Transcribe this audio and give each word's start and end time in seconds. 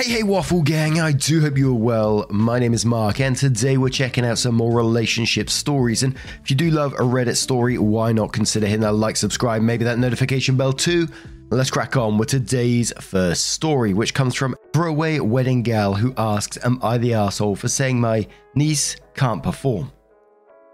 Hey, 0.00 0.12
hey, 0.12 0.22
Waffle 0.22 0.62
Gang, 0.62 0.98
I 0.98 1.12
do 1.12 1.42
hope 1.42 1.58
you 1.58 1.72
are 1.72 1.78
well. 1.78 2.26
My 2.30 2.58
name 2.58 2.72
is 2.72 2.86
Mark, 2.86 3.20
and 3.20 3.36
today 3.36 3.76
we're 3.76 3.90
checking 3.90 4.24
out 4.24 4.38
some 4.38 4.54
more 4.54 4.74
relationship 4.74 5.50
stories. 5.50 6.02
And 6.02 6.14
if 6.42 6.48
you 6.48 6.56
do 6.56 6.70
love 6.70 6.94
a 6.94 7.02
Reddit 7.02 7.36
story, 7.36 7.76
why 7.76 8.10
not 8.10 8.32
consider 8.32 8.64
hitting 8.64 8.80
that 8.80 8.94
like, 8.94 9.18
subscribe, 9.18 9.60
maybe 9.60 9.84
that 9.84 9.98
notification 9.98 10.56
bell 10.56 10.72
too? 10.72 11.06
Let's 11.50 11.70
crack 11.70 11.98
on 11.98 12.16
with 12.16 12.30
today's 12.30 12.94
first 12.98 13.50
story, 13.50 13.92
which 13.92 14.14
comes 14.14 14.34
from 14.34 14.56
Throwaway 14.72 15.18
Wedding 15.18 15.62
Gal, 15.62 15.92
who 15.92 16.14
asks, 16.16 16.56
Am 16.64 16.80
I 16.82 16.96
the 16.96 17.12
asshole 17.12 17.56
for 17.56 17.68
saying 17.68 18.00
my 18.00 18.26
niece 18.54 18.96
can't 19.14 19.42
perform? 19.42 19.92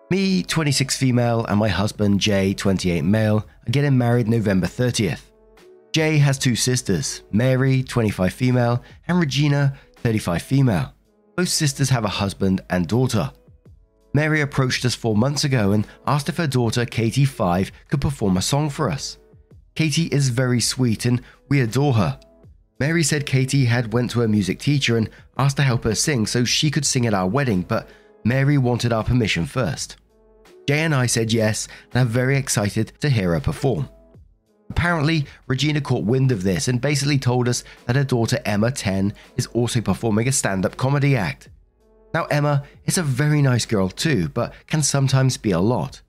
Me, 0.09 0.45
26 0.45 0.97
female, 0.97 1.45
and 1.47 1.59
my 1.59 1.69
husband, 1.69 2.21
Jay, 2.21 2.55
28 2.55 3.03
male, 3.03 3.39
are 3.39 3.73
getting 3.73 3.99
married 3.99 4.29
November 4.29 4.69
30th. 4.69 5.26
Jay 5.97 6.19
has 6.19 6.37
two 6.37 6.55
sisters, 6.55 7.23
Mary, 7.33 7.83
25 7.83 8.31
female, 8.31 8.83
and 9.09 9.19
Regina, 9.19 9.73
35 10.01 10.43
female. 10.43 10.93
Both 11.37 11.49
sisters 11.49 11.89
have 11.89 12.05
a 12.05 12.09
husband 12.09 12.61
and 12.69 12.87
daughter. 12.87 13.33
Mary 14.13 14.43
approached 14.43 14.85
us 14.85 14.95
four 14.95 15.17
months 15.17 15.45
ago 15.45 15.73
and 15.73 15.87
asked 16.07 16.29
if 16.29 16.37
her 16.37 16.47
daughter, 16.47 16.85
Katie, 16.85 17.25
5, 17.25 17.73
could 17.89 18.03
perform 18.03 18.37
a 18.37 18.43
song 18.43 18.69
for 18.69 18.91
us. 18.91 19.17
Katie 19.75 20.09
is 20.13 20.29
very 20.29 20.61
sweet 20.61 21.07
and 21.07 21.23
we 21.49 21.63
adore 21.63 21.95
her. 21.95 22.21
Mary 22.79 23.03
said 23.03 23.25
Katie 23.25 23.65
had 23.65 23.95
went 23.95 24.11
to 24.11 24.21
her 24.21 24.29
music 24.29 24.59
teacher 24.59 24.99
and 24.99 25.09
asked 25.39 25.57
to 25.57 25.63
help 25.63 25.85
her 25.85 25.95
sing 25.95 26.27
so 26.27 26.45
she 26.45 26.71
could 26.71 26.85
sing 26.85 27.07
at 27.07 27.15
our 27.15 27.27
wedding, 27.27 27.63
but 27.63 27.89
Mary 28.23 28.59
wanted 28.59 28.93
our 28.93 29.03
permission 29.03 29.47
first. 29.47 29.97
Jay 30.69 30.81
and 30.81 30.95
I 30.95 31.07
said 31.07 31.33
yes 31.33 31.69
and 31.95 32.07
are 32.07 32.11
very 32.11 32.37
excited 32.37 32.93
to 33.01 33.09
hear 33.09 33.33
her 33.33 33.41
perform. 33.41 33.89
Apparently, 34.71 35.27
Regina 35.47 35.81
caught 35.81 36.05
wind 36.05 36.33
of 36.33 36.43
this 36.43 36.69
and 36.69 36.81
basically 36.81 37.19
told 37.19 37.49
us 37.49 37.65
that 37.87 37.97
her 37.97 38.05
daughter 38.05 38.39
Emma, 38.45 38.71
10, 38.71 39.13
is 39.37 39.47
also 39.49 39.81
performing 39.81 40.29
a 40.29 40.33
stand 40.33 40.67
up 40.67 40.77
comedy 40.77 41.17
act. 41.17 41.49
Now, 42.13 42.25
Emma 42.25 42.65
is 42.85 42.99
a 42.99 43.03
very 43.03 43.43
nice 43.43 43.67
girl 43.67 43.89
too, 43.89 44.29
but 44.31 44.55
can 44.67 44.83
sometimes 44.83 45.37
be 45.37 45.53
a 45.53 45.61
lot. 45.61 46.01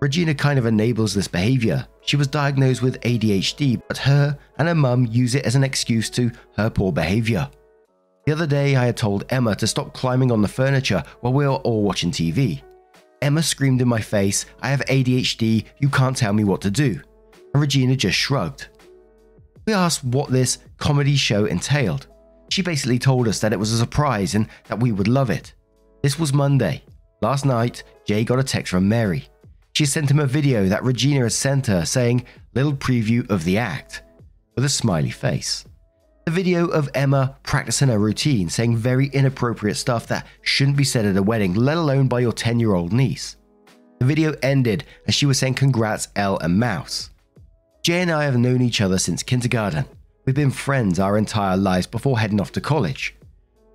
Regina 0.00 0.34
kind 0.34 0.58
of 0.58 0.66
enables 0.66 1.12
this 1.12 1.28
behavior. 1.28 1.86
She 2.02 2.16
was 2.16 2.28
diagnosed 2.28 2.82
with 2.82 3.00
ADHD, 3.00 3.82
but 3.88 3.98
her 3.98 4.38
and 4.58 4.68
her 4.68 4.74
mum 4.74 5.06
use 5.06 5.34
it 5.34 5.44
as 5.44 5.56
an 5.56 5.64
excuse 5.64 6.08
to 6.10 6.30
her 6.56 6.70
poor 6.70 6.92
behavior. 6.92 7.50
The 8.26 8.32
other 8.32 8.46
day, 8.46 8.76
I 8.76 8.86
had 8.86 8.96
told 8.96 9.24
Emma 9.30 9.56
to 9.56 9.66
stop 9.66 9.94
climbing 9.94 10.30
on 10.30 10.42
the 10.42 10.48
furniture 10.48 11.02
while 11.20 11.32
we 11.32 11.46
were 11.46 11.54
all 11.54 11.82
watching 11.82 12.10
TV. 12.10 12.62
Emma 13.22 13.42
screamed 13.42 13.80
in 13.80 13.88
my 13.88 14.00
face, 14.00 14.46
I 14.60 14.68
have 14.68 14.84
ADHD, 14.86 15.64
you 15.78 15.88
can't 15.88 16.16
tell 16.16 16.32
me 16.32 16.44
what 16.44 16.60
to 16.60 16.70
do 16.70 17.00
and 17.58 17.62
Regina 17.62 17.96
just 17.96 18.16
shrugged. 18.16 18.68
We 19.66 19.72
asked 19.72 20.04
what 20.04 20.30
this 20.30 20.58
comedy 20.76 21.16
show 21.16 21.44
entailed. 21.44 22.06
She 22.50 22.62
basically 22.62 23.00
told 23.00 23.26
us 23.26 23.40
that 23.40 23.52
it 23.52 23.58
was 23.58 23.72
a 23.72 23.78
surprise 23.78 24.36
and 24.36 24.48
that 24.68 24.78
we 24.78 24.92
would 24.92 25.08
love 25.08 25.28
it. 25.28 25.54
This 26.00 26.20
was 26.20 26.32
Monday. 26.32 26.84
Last 27.20 27.44
night, 27.44 27.82
Jay 28.06 28.22
got 28.22 28.38
a 28.38 28.44
text 28.44 28.70
from 28.70 28.88
Mary. 28.88 29.28
She 29.74 29.86
sent 29.86 30.08
him 30.08 30.20
a 30.20 30.26
video 30.26 30.68
that 30.68 30.84
Regina 30.84 31.24
had 31.24 31.32
sent 31.32 31.66
her 31.66 31.84
saying, 31.84 32.24
little 32.54 32.74
preview 32.74 33.28
of 33.28 33.42
the 33.42 33.58
act, 33.58 34.02
with 34.54 34.64
a 34.64 34.68
smiley 34.68 35.10
face. 35.10 35.64
The 36.26 36.32
video 36.32 36.68
of 36.68 36.88
Emma 36.94 37.36
practicing 37.42 37.88
her 37.88 37.98
routine, 37.98 38.48
saying 38.48 38.76
very 38.76 39.08
inappropriate 39.08 39.76
stuff 39.76 40.06
that 40.06 40.28
shouldn't 40.42 40.76
be 40.76 40.84
said 40.84 41.06
at 41.06 41.16
a 41.16 41.22
wedding, 41.24 41.54
let 41.54 41.76
alone 41.76 42.06
by 42.06 42.20
your 42.20 42.32
10 42.32 42.60
year 42.60 42.74
old 42.74 42.92
niece. 42.92 43.36
The 43.98 44.06
video 44.06 44.34
ended 44.42 44.84
and 45.06 45.14
she 45.14 45.26
was 45.26 45.38
saying 45.38 45.54
congrats, 45.54 46.06
Elle 46.14 46.38
and 46.38 46.60
Mouse. 46.60 47.10
Jay 47.88 48.02
and 48.02 48.10
I 48.10 48.24
have 48.24 48.36
known 48.36 48.60
each 48.60 48.82
other 48.82 48.98
since 48.98 49.22
kindergarten. 49.22 49.86
We've 50.26 50.34
been 50.34 50.50
friends 50.50 50.98
our 50.98 51.16
entire 51.16 51.56
lives 51.56 51.86
before 51.86 52.18
heading 52.18 52.38
off 52.38 52.52
to 52.52 52.60
college. 52.60 53.16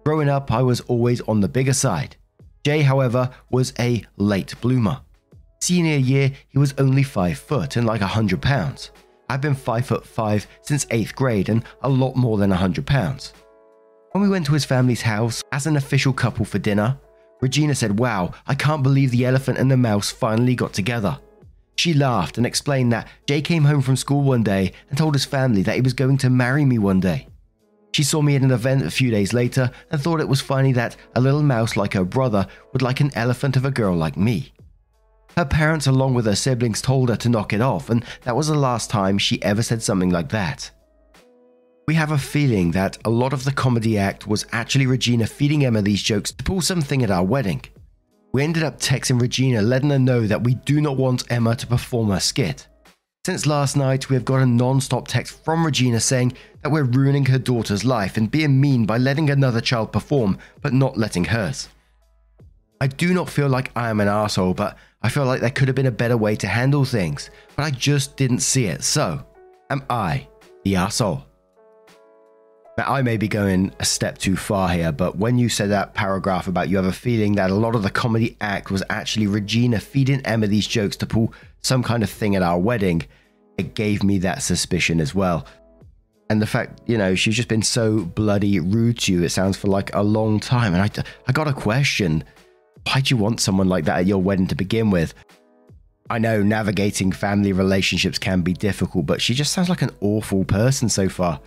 Growing 0.05 0.29
up, 0.29 0.51
I 0.51 0.61
was 0.61 0.81
always 0.81 1.19
on 1.21 1.39
the 1.39 1.47
bigger 1.47 1.73
side. 1.73 2.15
Jay, 2.63 2.83
however, 2.83 3.31
was 3.49 3.73
a 3.79 4.05
late 4.17 4.53
bloomer. 4.61 5.01
Senior 5.61 5.97
year, 5.97 6.31
he 6.49 6.59
was 6.59 6.75
only 6.77 7.01
5 7.01 7.39
foot 7.39 7.75
and 7.75 7.87
like 7.87 8.01
100 8.01 8.39
pounds. 8.39 8.91
I've 9.31 9.41
been 9.41 9.55
5 9.55 9.87
foot 9.87 10.05
5 10.05 10.45
since 10.61 10.85
8th 10.85 11.15
grade 11.15 11.49
and 11.49 11.63
a 11.81 11.89
lot 11.89 12.15
more 12.15 12.37
than 12.37 12.51
100 12.51 12.85
pounds. 12.85 13.33
When 14.11 14.21
we 14.21 14.29
went 14.29 14.45
to 14.45 14.53
his 14.53 14.63
family's 14.63 15.01
house 15.01 15.41
as 15.51 15.65
an 15.65 15.75
official 15.75 16.13
couple 16.13 16.45
for 16.45 16.59
dinner, 16.59 16.99
Regina 17.41 17.73
said, 17.73 17.97
Wow, 17.97 18.33
I 18.45 18.53
can't 18.53 18.83
believe 18.83 19.09
the 19.09 19.25
elephant 19.25 19.57
and 19.57 19.71
the 19.71 19.75
mouse 19.75 20.11
finally 20.11 20.53
got 20.53 20.71
together. 20.71 21.17
She 21.75 21.93
laughed 21.93 22.37
and 22.37 22.45
explained 22.45 22.91
that 22.91 23.07
Jay 23.27 23.41
came 23.41 23.65
home 23.65 23.81
from 23.81 23.95
school 23.95 24.21
one 24.21 24.43
day 24.43 24.73
and 24.89 24.97
told 24.97 25.15
his 25.15 25.25
family 25.25 25.63
that 25.63 25.75
he 25.75 25.81
was 25.81 25.93
going 25.93 26.17
to 26.19 26.29
marry 26.29 26.65
me 26.65 26.77
one 26.77 26.99
day. 26.99 27.27
She 27.93 28.03
saw 28.03 28.21
me 28.21 28.35
at 28.35 28.41
an 28.41 28.51
event 28.51 28.83
a 28.83 28.91
few 28.91 29.11
days 29.11 29.33
later 29.33 29.69
and 29.91 30.01
thought 30.01 30.19
it 30.19 30.27
was 30.27 30.41
funny 30.41 30.73
that 30.73 30.95
a 31.15 31.21
little 31.21 31.43
mouse 31.43 31.77
like 31.77 31.93
her 31.93 32.03
brother 32.03 32.47
would 32.71 32.81
like 32.81 32.99
an 32.99 33.11
elephant 33.15 33.55
of 33.55 33.65
a 33.65 33.71
girl 33.71 33.95
like 33.95 34.17
me. 34.17 34.51
Her 35.37 35.45
parents, 35.45 35.87
along 35.87 36.13
with 36.13 36.25
her 36.25 36.35
siblings, 36.35 36.81
told 36.81 37.09
her 37.09 37.15
to 37.17 37.29
knock 37.29 37.53
it 37.53 37.61
off, 37.61 37.89
and 37.89 38.05
that 38.21 38.35
was 38.35 38.47
the 38.47 38.55
last 38.55 38.89
time 38.89 39.17
she 39.17 39.41
ever 39.41 39.63
said 39.63 39.81
something 39.81 40.11
like 40.11 40.29
that. 40.29 40.69
We 41.87 41.95
have 41.95 42.11
a 42.11 42.17
feeling 42.17 42.71
that 42.71 42.97
a 43.03 43.09
lot 43.09 43.33
of 43.33 43.43
the 43.43 43.51
comedy 43.51 43.97
act 43.97 44.27
was 44.27 44.45
actually 44.51 44.85
Regina 44.85 45.27
feeding 45.27 45.65
Emma 45.65 45.81
these 45.81 46.03
jokes 46.03 46.31
to 46.31 46.43
pull 46.43 46.61
something 46.61 47.03
at 47.03 47.11
our 47.11 47.23
wedding. 47.23 47.63
We 48.33 48.41
ended 48.41 48.63
up 48.63 48.79
texting 48.79 49.21
Regina 49.21 49.61
letting 49.61 49.91
her 49.91 49.99
know 49.99 50.25
that 50.25 50.43
we 50.43 50.55
do 50.55 50.81
not 50.81 50.97
want 50.97 51.31
Emma 51.31 51.55
to 51.55 51.67
perform 51.67 52.09
her 52.09 52.19
skit. 52.19 52.67
Since 53.27 53.45
last 53.45 53.77
night, 53.77 54.09
we 54.09 54.15
have 54.15 54.25
got 54.25 54.41
a 54.41 54.45
non 54.45 54.81
stop 54.81 55.07
text 55.07 55.45
from 55.45 55.63
Regina 55.63 55.99
saying 55.99 56.33
that 56.63 56.71
we're 56.71 56.83
ruining 56.83 57.27
her 57.27 57.37
daughter's 57.37 57.85
life 57.85 58.17
and 58.17 58.31
being 58.31 58.59
mean 58.59 58.87
by 58.87 58.97
letting 58.97 59.29
another 59.29 59.61
child 59.61 59.93
perform 59.93 60.39
but 60.61 60.73
not 60.73 60.97
letting 60.97 61.25
hers. 61.25 61.69
I 62.81 62.87
do 62.87 63.13
not 63.13 63.29
feel 63.29 63.49
like 63.49 63.71
I 63.75 63.91
am 63.91 63.99
an 63.99 64.07
asshole, 64.07 64.55
but 64.55 64.77
I 65.03 65.09
feel 65.09 65.25
like 65.25 65.41
there 65.41 65.51
could 65.51 65.67
have 65.67 65.75
been 65.75 65.85
a 65.85 65.91
better 65.91 66.17
way 66.17 66.35
to 66.37 66.47
handle 66.47 66.85
things, 66.85 67.29
but 67.55 67.63
I 67.63 67.69
just 67.69 68.17
didn't 68.17 68.39
see 68.39 68.65
it. 68.65 68.83
So, 68.83 69.23
am 69.69 69.83
I 69.91 70.27
the 70.65 70.75
asshole? 70.75 71.23
Now, 72.77 72.91
I 72.91 73.03
may 73.03 73.17
be 73.17 73.27
going 73.27 73.71
a 73.79 73.85
step 73.85 74.17
too 74.17 74.35
far 74.35 74.69
here, 74.69 74.91
but 74.91 75.15
when 75.15 75.37
you 75.37 75.47
said 75.47 75.69
that 75.69 75.93
paragraph 75.93 76.47
about 76.47 76.69
you 76.69 76.77
have 76.77 76.85
a 76.85 76.91
feeling 76.91 77.35
that 77.35 77.51
a 77.51 77.55
lot 77.55 77.75
of 77.75 77.83
the 77.83 77.91
comedy 77.91 78.35
act 78.41 78.71
was 78.71 78.81
actually 78.89 79.27
Regina 79.27 79.79
feeding 79.79 80.25
Emma 80.25 80.47
these 80.47 80.65
jokes 80.65 80.95
to 80.97 81.05
pull 81.05 81.33
some 81.61 81.83
kind 81.83 82.01
of 82.01 82.09
thing 82.09 82.35
at 82.35 82.41
our 82.41 82.57
wedding, 82.57 83.03
it 83.59 83.75
gave 83.75 84.03
me 84.03 84.17
that 84.19 84.41
suspicion 84.41 84.99
as 84.99 85.13
well. 85.13 85.45
And 86.31 86.41
the 86.41 86.47
fact, 86.47 86.81
you 86.87 86.97
know, 86.97 87.13
she's 87.13 87.35
just 87.35 87.47
been 87.47 87.61
so 87.61 87.99
bloody 87.99 88.59
rude 88.59 88.97
to 88.99 89.13
you, 89.13 89.23
it 89.23 89.29
sounds 89.29 89.55
for 89.55 89.67
like 89.67 89.93
a 89.93 90.01
long 90.01 90.39
time. 90.39 90.73
And 90.73 90.81
I, 90.81 90.89
I 91.27 91.31
got 91.31 91.47
a 91.47 91.53
question 91.53 92.23
why'd 92.87 93.09
you 93.09 93.17
want 93.17 93.39
someone 93.39 93.69
like 93.69 93.85
that 93.85 93.99
at 93.99 94.07
your 94.07 94.21
wedding 94.21 94.47
to 94.47 94.55
begin 94.55 94.89
with? 94.89 95.13
I 96.09 96.17
know 96.17 96.41
navigating 96.41 97.11
family 97.11 97.53
relationships 97.53 98.19
can 98.19 98.41
be 98.41 98.53
difficult, 98.53 99.05
but 99.05 99.21
she 99.21 99.33
just 99.33 99.53
sounds 99.53 99.69
like 99.69 99.81
an 99.83 99.91
awful 100.01 100.43
person 100.43 100.89
so 100.89 101.07
far. 101.07 101.39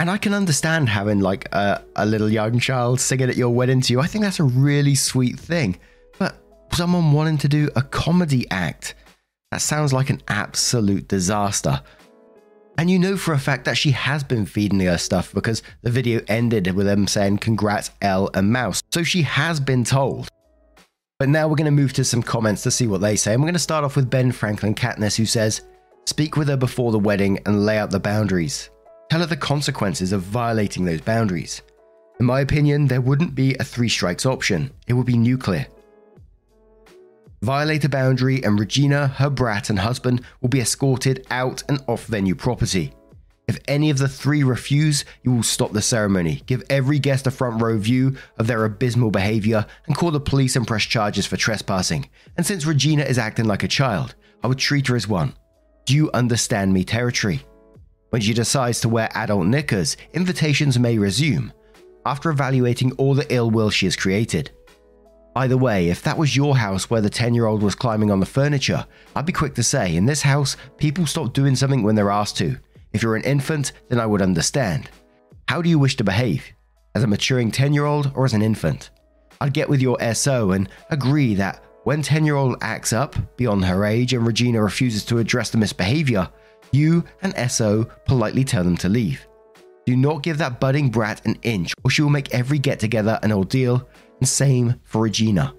And 0.00 0.10
I 0.10 0.16
can 0.16 0.32
understand 0.32 0.88
having 0.88 1.20
like 1.20 1.54
a, 1.54 1.84
a 1.94 2.06
little 2.06 2.30
young 2.30 2.58
child 2.58 3.02
singing 3.02 3.28
at 3.28 3.36
your 3.36 3.50
wedding 3.50 3.82
to 3.82 3.92
you. 3.92 4.00
I 4.00 4.06
think 4.06 4.24
that's 4.24 4.40
a 4.40 4.44
really 4.44 4.94
sweet 4.94 5.38
thing. 5.38 5.78
But 6.18 6.42
someone 6.72 7.12
wanting 7.12 7.36
to 7.36 7.48
do 7.48 7.68
a 7.76 7.82
comedy 7.82 8.50
act, 8.50 8.94
that 9.50 9.60
sounds 9.60 9.92
like 9.92 10.08
an 10.08 10.22
absolute 10.26 11.06
disaster. 11.06 11.82
And 12.78 12.90
you 12.90 12.98
know 12.98 13.18
for 13.18 13.34
a 13.34 13.38
fact 13.38 13.66
that 13.66 13.76
she 13.76 13.90
has 13.90 14.24
been 14.24 14.46
feeding 14.46 14.80
her 14.80 14.96
stuff 14.96 15.34
because 15.34 15.62
the 15.82 15.90
video 15.90 16.22
ended 16.28 16.72
with 16.72 16.86
them 16.86 17.06
saying, 17.06 17.36
Congrats, 17.36 17.90
Elle 18.00 18.30
and 18.32 18.50
Mouse. 18.50 18.82
So 18.94 19.02
she 19.02 19.20
has 19.20 19.60
been 19.60 19.84
told. 19.84 20.30
But 21.18 21.28
now 21.28 21.46
we're 21.46 21.56
going 21.56 21.66
to 21.66 21.70
move 21.70 21.92
to 21.92 22.04
some 22.04 22.22
comments 22.22 22.62
to 22.62 22.70
see 22.70 22.86
what 22.86 23.02
they 23.02 23.16
say. 23.16 23.34
And 23.34 23.42
we're 23.42 23.48
going 23.48 23.52
to 23.52 23.58
start 23.58 23.84
off 23.84 23.96
with 23.96 24.08
Ben 24.08 24.32
Franklin 24.32 24.74
Katniss, 24.74 25.16
who 25.16 25.26
says, 25.26 25.60
Speak 26.06 26.38
with 26.38 26.48
her 26.48 26.56
before 26.56 26.90
the 26.90 26.98
wedding 26.98 27.38
and 27.44 27.66
lay 27.66 27.76
out 27.76 27.90
the 27.90 28.00
boundaries. 28.00 28.70
Tell 29.10 29.20
her 29.20 29.26
the 29.26 29.36
consequences 29.36 30.12
of 30.12 30.22
violating 30.22 30.84
those 30.84 31.00
boundaries. 31.00 31.62
In 32.20 32.26
my 32.26 32.40
opinion, 32.42 32.86
there 32.86 33.00
wouldn't 33.00 33.34
be 33.34 33.56
a 33.56 33.64
three 33.64 33.88
strikes 33.88 34.24
option, 34.24 34.70
it 34.86 34.92
would 34.92 35.06
be 35.06 35.18
nuclear. 35.18 35.66
Violate 37.42 37.84
a 37.84 37.88
boundary, 37.88 38.44
and 38.44 38.56
Regina, 38.56 39.08
her 39.08 39.28
brat, 39.28 39.68
and 39.68 39.80
husband 39.80 40.22
will 40.40 40.48
be 40.48 40.60
escorted 40.60 41.26
out 41.30 41.64
and 41.68 41.82
off 41.88 42.04
venue 42.04 42.36
property. 42.36 42.92
If 43.48 43.58
any 43.66 43.90
of 43.90 43.98
the 43.98 44.06
three 44.06 44.44
refuse, 44.44 45.04
you 45.24 45.32
will 45.32 45.42
stop 45.42 45.72
the 45.72 45.82
ceremony, 45.82 46.42
give 46.46 46.62
every 46.70 47.00
guest 47.00 47.26
a 47.26 47.32
front 47.32 47.60
row 47.60 47.78
view 47.78 48.16
of 48.38 48.46
their 48.46 48.64
abysmal 48.64 49.10
behaviour, 49.10 49.66
and 49.86 49.96
call 49.96 50.12
the 50.12 50.20
police 50.20 50.54
and 50.54 50.68
press 50.68 50.84
charges 50.84 51.26
for 51.26 51.36
trespassing. 51.36 52.08
And 52.36 52.46
since 52.46 52.64
Regina 52.64 53.02
is 53.02 53.18
acting 53.18 53.46
like 53.46 53.64
a 53.64 53.68
child, 53.68 54.14
I 54.44 54.46
would 54.46 54.58
treat 54.58 54.86
her 54.86 54.94
as 54.94 55.08
one. 55.08 55.34
Do 55.84 55.96
you 55.96 56.12
understand 56.12 56.72
me 56.72 56.84
territory? 56.84 57.44
When 58.10 58.20
she 58.20 58.34
decides 58.34 58.80
to 58.80 58.88
wear 58.88 59.08
adult 59.14 59.46
knickers, 59.46 59.96
invitations 60.12 60.78
may 60.78 60.98
resume, 60.98 61.52
after 62.04 62.30
evaluating 62.30 62.92
all 62.92 63.14
the 63.14 63.32
ill 63.32 63.50
will 63.50 63.70
she 63.70 63.86
has 63.86 63.96
created. 63.96 64.50
Either 65.36 65.56
way, 65.56 65.88
if 65.88 66.02
that 66.02 66.18
was 66.18 66.34
your 66.34 66.56
house 66.56 66.90
where 66.90 67.00
the 67.00 67.08
10 67.08 67.34
year 67.34 67.46
old 67.46 67.62
was 67.62 67.76
climbing 67.76 68.10
on 68.10 68.18
the 68.18 68.26
furniture, 68.26 68.84
I'd 69.14 69.26
be 69.26 69.32
quick 69.32 69.54
to 69.54 69.62
say, 69.62 69.94
in 69.94 70.06
this 70.06 70.22
house, 70.22 70.56
people 70.76 71.06
stop 71.06 71.32
doing 71.32 71.54
something 71.54 71.84
when 71.84 71.94
they're 71.94 72.10
asked 72.10 72.36
to. 72.38 72.56
If 72.92 73.02
you're 73.02 73.14
an 73.14 73.22
infant, 73.22 73.72
then 73.88 74.00
I 74.00 74.06
would 74.06 74.22
understand. 74.22 74.90
How 75.48 75.62
do 75.62 75.70
you 75.70 75.78
wish 75.78 75.96
to 75.96 76.04
behave? 76.04 76.44
As 76.96 77.04
a 77.04 77.06
maturing 77.06 77.52
10 77.52 77.72
year 77.72 77.84
old 77.84 78.10
or 78.16 78.24
as 78.24 78.34
an 78.34 78.42
infant? 78.42 78.90
I'd 79.40 79.54
get 79.54 79.68
with 79.68 79.80
your 79.80 79.98
SO 80.14 80.50
and 80.50 80.68
agree 80.90 81.34
that 81.36 81.62
when 81.84 82.02
10 82.02 82.24
year 82.24 82.34
old 82.34 82.56
acts 82.60 82.92
up 82.92 83.14
beyond 83.36 83.64
her 83.64 83.84
age 83.84 84.12
and 84.12 84.26
Regina 84.26 84.60
refuses 84.60 85.04
to 85.06 85.18
address 85.18 85.50
the 85.50 85.58
misbehavior, 85.58 86.28
you 86.72 87.04
and 87.22 87.50
SO 87.50 87.84
politely 88.06 88.44
tell 88.44 88.64
them 88.64 88.76
to 88.78 88.88
leave. 88.88 89.26
Do 89.86 89.96
not 89.96 90.22
give 90.22 90.38
that 90.38 90.60
budding 90.60 90.90
brat 90.90 91.24
an 91.26 91.38
inch, 91.42 91.74
or 91.82 91.90
she 91.90 92.02
will 92.02 92.10
make 92.10 92.32
every 92.34 92.58
get 92.58 92.78
together 92.78 93.18
an 93.22 93.32
ordeal, 93.32 93.88
and 94.20 94.28
same 94.28 94.80
for 94.84 95.02
Regina. 95.02 95.54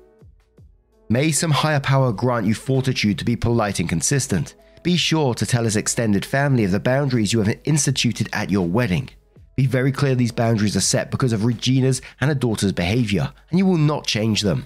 May 1.10 1.32
some 1.32 1.52
higher 1.52 1.80
power 1.80 2.14
grant 2.14 2.46
you 2.46 2.54
fortitude 2.54 3.18
to 3.20 3.26
be 3.26 3.36
polite 3.36 3.80
and 3.80 3.90
consistent. 3.90 4.56
Be 4.84 4.96
sure 4.96 5.34
to 5.34 5.46
tell 5.46 5.66
his 5.66 5.76
extended 5.76 6.24
family 6.24 6.64
of 6.64 6.72
the 6.72 6.80
boundaries 6.80 7.34
you 7.34 7.42
have 7.42 7.60
instituted 7.66 8.30
at 8.32 8.50
your 8.50 8.68
wedding. 8.68 9.10
Be 9.58 9.66
very 9.66 9.92
clear 9.92 10.16
these 10.16 10.32
boundaries 10.32 10.78
are 10.78 10.82
set 10.82 11.12
because 11.12 11.34
of 11.34 11.44
Regina's 11.44 12.02
and 12.22 12.30
her 12.30 12.36
daughter's 12.36 12.72
behavior, 12.72 13.32
and 13.50 13.60
you 13.60 13.66
will 13.66 13.78
not 13.78 14.08
change 14.08 14.42
them. 14.42 14.66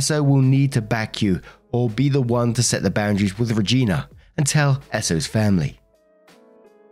SO 0.00 0.22
will 0.22 0.42
need 0.42 0.72
to 0.72 0.82
back 0.82 1.22
you 1.22 1.40
or 1.70 1.88
be 1.88 2.08
the 2.08 2.20
one 2.20 2.52
to 2.54 2.62
set 2.62 2.82
the 2.82 2.90
boundaries 2.90 3.38
with 3.38 3.52
Regina 3.52 4.08
and 4.36 4.46
tell 4.46 4.82
SO's 4.98 5.26
family. 5.26 5.78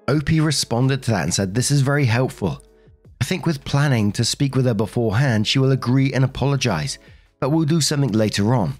OP 0.08 0.28
responded 0.30 1.02
to 1.02 1.10
that 1.12 1.24
and 1.24 1.34
said, 1.34 1.54
This 1.54 1.70
is 1.70 1.82
very 1.82 2.04
helpful. 2.04 2.62
I 3.20 3.24
think 3.24 3.46
with 3.46 3.64
planning 3.64 4.12
to 4.12 4.24
speak 4.24 4.56
with 4.56 4.64
her 4.64 4.74
beforehand, 4.74 5.46
she 5.46 5.58
will 5.58 5.72
agree 5.72 6.12
and 6.12 6.24
apologize, 6.24 6.98
but 7.38 7.50
we'll 7.50 7.64
do 7.64 7.80
something 7.80 8.12
later 8.12 8.54
on. 8.54 8.74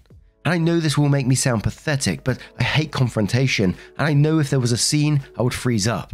And 0.44 0.54
I 0.54 0.58
know 0.58 0.80
this 0.80 0.96
will 0.96 1.10
make 1.10 1.26
me 1.26 1.34
sound 1.34 1.62
pathetic, 1.62 2.24
but 2.24 2.38
I 2.58 2.62
hate 2.62 2.90
confrontation, 2.90 3.76
and 3.98 4.06
I 4.06 4.14
know 4.14 4.38
if 4.38 4.50
there 4.50 4.60
was 4.60 4.72
a 4.72 4.78
scene, 4.78 5.22
I 5.38 5.42
would 5.42 5.54
freeze 5.54 5.86
up. 5.86 6.12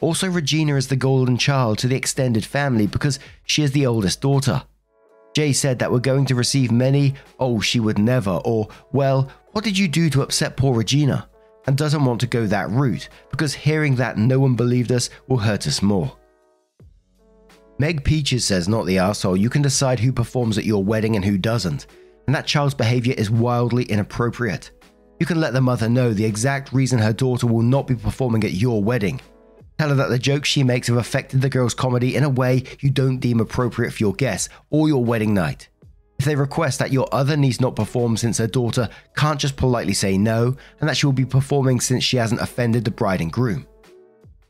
Also, 0.00 0.28
Regina 0.28 0.76
is 0.76 0.88
the 0.88 0.96
golden 0.96 1.36
child 1.36 1.78
to 1.78 1.88
the 1.88 1.96
extended 1.96 2.44
family 2.44 2.86
because 2.86 3.18
she 3.44 3.62
is 3.62 3.72
the 3.72 3.86
oldest 3.86 4.20
daughter. 4.20 4.62
Jay 5.34 5.52
said 5.52 5.78
that 5.78 5.92
we're 5.92 5.98
going 5.98 6.24
to 6.26 6.34
receive 6.34 6.72
many, 6.72 7.14
oh, 7.38 7.60
she 7.60 7.80
would 7.80 7.98
never, 7.98 8.40
or, 8.44 8.68
well, 8.92 9.30
what 9.52 9.64
did 9.64 9.76
you 9.76 9.88
do 9.88 10.08
to 10.10 10.22
upset 10.22 10.56
poor 10.56 10.74
Regina? 10.74 11.28
And 11.68 11.76
doesn't 11.76 12.04
want 12.04 12.20
to 12.22 12.26
go 12.26 12.46
that 12.46 12.70
route 12.70 13.08
because 13.30 13.54
hearing 13.54 13.94
that 13.96 14.18
no 14.18 14.40
one 14.40 14.56
believed 14.56 14.90
us 14.90 15.10
will 15.28 15.38
hurt 15.38 15.68
us 15.68 15.82
more. 15.82 16.16
Meg 17.78 18.02
Peaches 18.02 18.44
says, 18.44 18.68
not 18.68 18.86
the 18.86 18.98
asshole, 18.98 19.36
you 19.36 19.48
can 19.48 19.62
decide 19.62 20.00
who 20.00 20.10
performs 20.10 20.58
at 20.58 20.64
your 20.64 20.82
wedding 20.82 21.14
and 21.14 21.24
who 21.24 21.38
doesn't 21.38 21.86
and 22.28 22.34
that 22.34 22.46
child's 22.46 22.74
behavior 22.74 23.14
is 23.16 23.30
wildly 23.30 23.84
inappropriate. 23.84 24.70
You 25.18 25.24
can 25.24 25.40
let 25.40 25.54
the 25.54 25.62
mother 25.62 25.88
know 25.88 26.12
the 26.12 26.26
exact 26.26 26.74
reason 26.74 26.98
her 26.98 27.14
daughter 27.14 27.46
will 27.46 27.62
not 27.62 27.86
be 27.86 27.94
performing 27.94 28.44
at 28.44 28.52
your 28.52 28.84
wedding. 28.84 29.18
Tell 29.78 29.88
her 29.88 29.94
that 29.94 30.10
the 30.10 30.18
jokes 30.18 30.50
she 30.50 30.62
makes 30.62 30.88
have 30.88 30.98
affected 30.98 31.40
the 31.40 31.48
girl's 31.48 31.72
comedy 31.72 32.16
in 32.16 32.24
a 32.24 32.28
way 32.28 32.64
you 32.80 32.90
don't 32.90 33.18
deem 33.18 33.40
appropriate 33.40 33.92
for 33.92 34.02
your 34.02 34.12
guests 34.12 34.50
or 34.68 34.88
your 34.88 35.02
wedding 35.02 35.32
night. 35.32 35.70
If 36.18 36.24
they 36.24 36.34
request 36.34 36.80
that 36.80 36.92
your 36.92 37.08
other 37.12 37.36
niece 37.36 37.60
not 37.60 37.76
perform 37.76 38.16
since 38.16 38.38
her 38.38 38.46
daughter 38.46 38.88
can't 39.16 39.38
just 39.38 39.56
politely 39.56 39.94
say 39.94 40.18
no, 40.18 40.56
and 40.80 40.88
that 40.88 40.96
she 40.96 41.06
will 41.06 41.12
be 41.12 41.24
performing 41.24 41.80
since 41.80 42.02
she 42.02 42.16
hasn't 42.16 42.40
offended 42.40 42.84
the 42.84 42.90
bride 42.90 43.20
and 43.20 43.32
groom. 43.32 43.66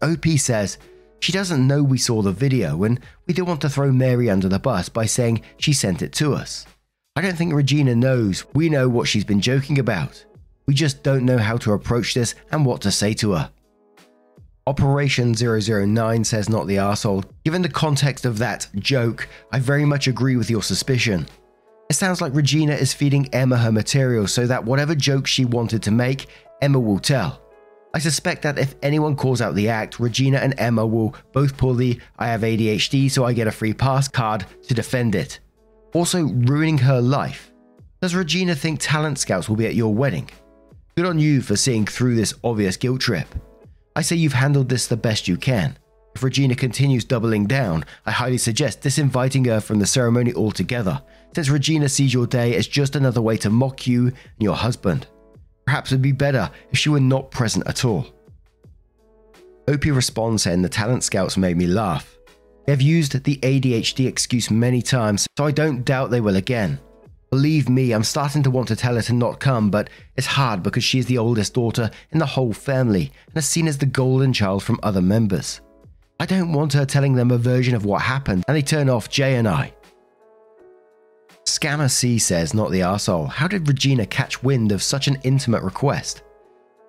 OP 0.00 0.26
says, 0.38 0.78
she 1.20 1.32
doesn't 1.32 1.66
know 1.66 1.82
we 1.82 1.98
saw 1.98 2.22
the 2.22 2.32
video, 2.32 2.84
and 2.84 3.00
we 3.26 3.34
don't 3.34 3.48
want 3.48 3.60
to 3.62 3.68
throw 3.68 3.90
Mary 3.90 4.30
under 4.30 4.48
the 4.48 4.58
bus 4.58 4.88
by 4.88 5.04
saying 5.04 5.42
she 5.58 5.72
sent 5.72 6.00
it 6.00 6.12
to 6.14 6.32
us. 6.34 6.64
I 7.16 7.20
don't 7.20 7.36
think 7.36 7.52
Regina 7.52 7.94
knows 7.94 8.44
we 8.54 8.68
know 8.68 8.88
what 8.88 9.08
she's 9.08 9.24
been 9.24 9.40
joking 9.40 9.78
about. 9.78 10.24
We 10.66 10.74
just 10.74 11.02
don't 11.02 11.24
know 11.24 11.38
how 11.38 11.56
to 11.58 11.72
approach 11.72 12.14
this 12.14 12.34
and 12.52 12.64
what 12.64 12.80
to 12.82 12.92
say 12.92 13.12
to 13.14 13.32
her. 13.32 13.50
Operation 14.66 15.34
009 15.34 16.24
says 16.24 16.48
not 16.48 16.66
the 16.66 16.76
arsehole. 16.76 17.24
Given 17.44 17.62
the 17.62 17.68
context 17.68 18.24
of 18.24 18.38
that 18.38 18.68
joke, 18.76 19.28
I 19.50 19.58
very 19.58 19.84
much 19.84 20.06
agree 20.06 20.36
with 20.36 20.50
your 20.50 20.62
suspicion. 20.62 21.26
It 21.90 21.94
sounds 21.94 22.20
like 22.20 22.34
Regina 22.34 22.74
is 22.74 22.92
feeding 22.92 23.32
Emma 23.32 23.56
her 23.56 23.72
material 23.72 24.26
so 24.26 24.46
that 24.46 24.64
whatever 24.64 24.94
joke 24.94 25.26
she 25.26 25.44
wanted 25.44 25.82
to 25.84 25.90
make, 25.90 26.26
Emma 26.60 26.78
will 26.78 26.98
tell. 26.98 27.40
I 27.94 27.98
suspect 27.98 28.42
that 28.42 28.58
if 28.58 28.74
anyone 28.82 29.16
calls 29.16 29.40
out 29.40 29.54
the 29.54 29.70
act, 29.70 29.98
Regina 29.98 30.38
and 30.38 30.54
Emma 30.58 30.86
will 30.86 31.14
both 31.32 31.56
pull 31.56 31.74
the 31.74 31.98
I 32.18 32.28
have 32.28 32.42
ADHD 32.42 33.10
so 33.10 33.24
I 33.24 33.32
get 33.32 33.46
a 33.46 33.52
free 33.52 33.72
pass 33.72 34.06
card 34.06 34.44
to 34.68 34.74
defend 34.74 35.14
it 35.14 35.40
also 35.94 36.24
ruining 36.24 36.78
her 36.78 37.00
life. 37.00 37.52
Does 38.00 38.14
Regina 38.14 38.54
think 38.54 38.78
talent 38.80 39.18
scouts 39.18 39.48
will 39.48 39.56
be 39.56 39.66
at 39.66 39.74
your 39.74 39.92
wedding? 39.94 40.30
Good 40.96 41.06
on 41.06 41.18
you 41.18 41.42
for 41.42 41.56
seeing 41.56 41.86
through 41.86 42.14
this 42.14 42.34
obvious 42.44 42.76
guilt 42.76 43.00
trip. 43.00 43.26
I 43.96 44.02
say 44.02 44.16
you've 44.16 44.32
handled 44.32 44.68
this 44.68 44.86
the 44.86 44.96
best 44.96 45.26
you 45.26 45.36
can. 45.36 45.76
If 46.14 46.22
Regina 46.22 46.54
continues 46.54 47.04
doubling 47.04 47.46
down, 47.46 47.84
I 48.06 48.12
highly 48.12 48.38
suggest 48.38 48.82
disinviting 48.82 49.46
her 49.46 49.60
from 49.60 49.78
the 49.78 49.86
ceremony 49.86 50.32
altogether, 50.34 51.02
since 51.34 51.48
Regina 51.48 51.88
sees 51.88 52.12
your 52.12 52.26
day 52.26 52.56
as 52.56 52.66
just 52.66 52.96
another 52.96 53.22
way 53.22 53.36
to 53.38 53.50
mock 53.50 53.86
you 53.86 54.06
and 54.06 54.16
your 54.38 54.56
husband. 54.56 55.06
Perhaps 55.64 55.92
it 55.92 55.96
would 55.96 56.02
be 56.02 56.12
better 56.12 56.50
if 56.70 56.78
she 56.78 56.88
were 56.88 57.00
not 57.00 57.30
present 57.30 57.66
at 57.66 57.84
all. 57.84 58.06
Opie 59.68 59.90
responds 59.90 60.44
saying 60.44 60.62
the 60.62 60.68
talent 60.68 61.04
scouts 61.04 61.36
made 61.36 61.56
me 61.56 61.66
laugh. 61.66 62.16
They've 62.66 62.80
used 62.80 63.22
the 63.24 63.36
ADHD 63.36 64.06
excuse 64.06 64.50
many 64.50 64.82
times, 64.82 65.26
so 65.36 65.44
I 65.44 65.50
don't 65.50 65.84
doubt 65.84 66.10
they 66.10 66.20
will 66.20 66.36
again. 66.36 66.78
Believe 67.30 67.68
me, 67.68 67.92
I'm 67.92 68.04
starting 68.04 68.42
to 68.44 68.50
want 68.50 68.68
to 68.68 68.76
tell 68.76 68.94
her 68.94 69.02
to 69.02 69.12
not 69.12 69.40
come, 69.40 69.70
but 69.70 69.90
it's 70.16 70.26
hard 70.26 70.62
because 70.62 70.82
she 70.82 70.98
is 70.98 71.04
the 71.04 71.18
oldest 71.18 71.52
daughter 71.52 71.90
in 72.10 72.18
the 72.18 72.26
whole 72.26 72.54
family 72.54 73.12
and 73.26 73.36
is 73.36 73.46
seen 73.46 73.68
as 73.68 73.76
the 73.76 73.84
golden 73.86 74.32
child 74.32 74.62
from 74.62 74.80
other 74.82 75.02
members. 75.02 75.60
I 76.18 76.24
don't 76.26 76.52
want 76.52 76.72
her 76.72 76.86
telling 76.86 77.14
them 77.14 77.30
a 77.30 77.36
version 77.38 77.74
of 77.74 77.84
what 77.84 78.00
happened 78.00 78.44
and 78.48 78.56
they 78.56 78.62
turn 78.62 78.88
off 78.88 79.10
Jay 79.10 79.36
and 79.36 79.46
I. 79.46 79.72
Scammer 81.48 81.90
C 81.90 82.18
says, 82.18 82.52
not 82.52 82.70
the 82.70 82.80
arsehole, 82.80 83.28
how 83.28 83.48
did 83.48 83.66
Regina 83.66 84.04
catch 84.06 84.42
wind 84.42 84.70
of 84.70 84.82
such 84.82 85.08
an 85.08 85.18
intimate 85.24 85.62
request? 85.62 86.22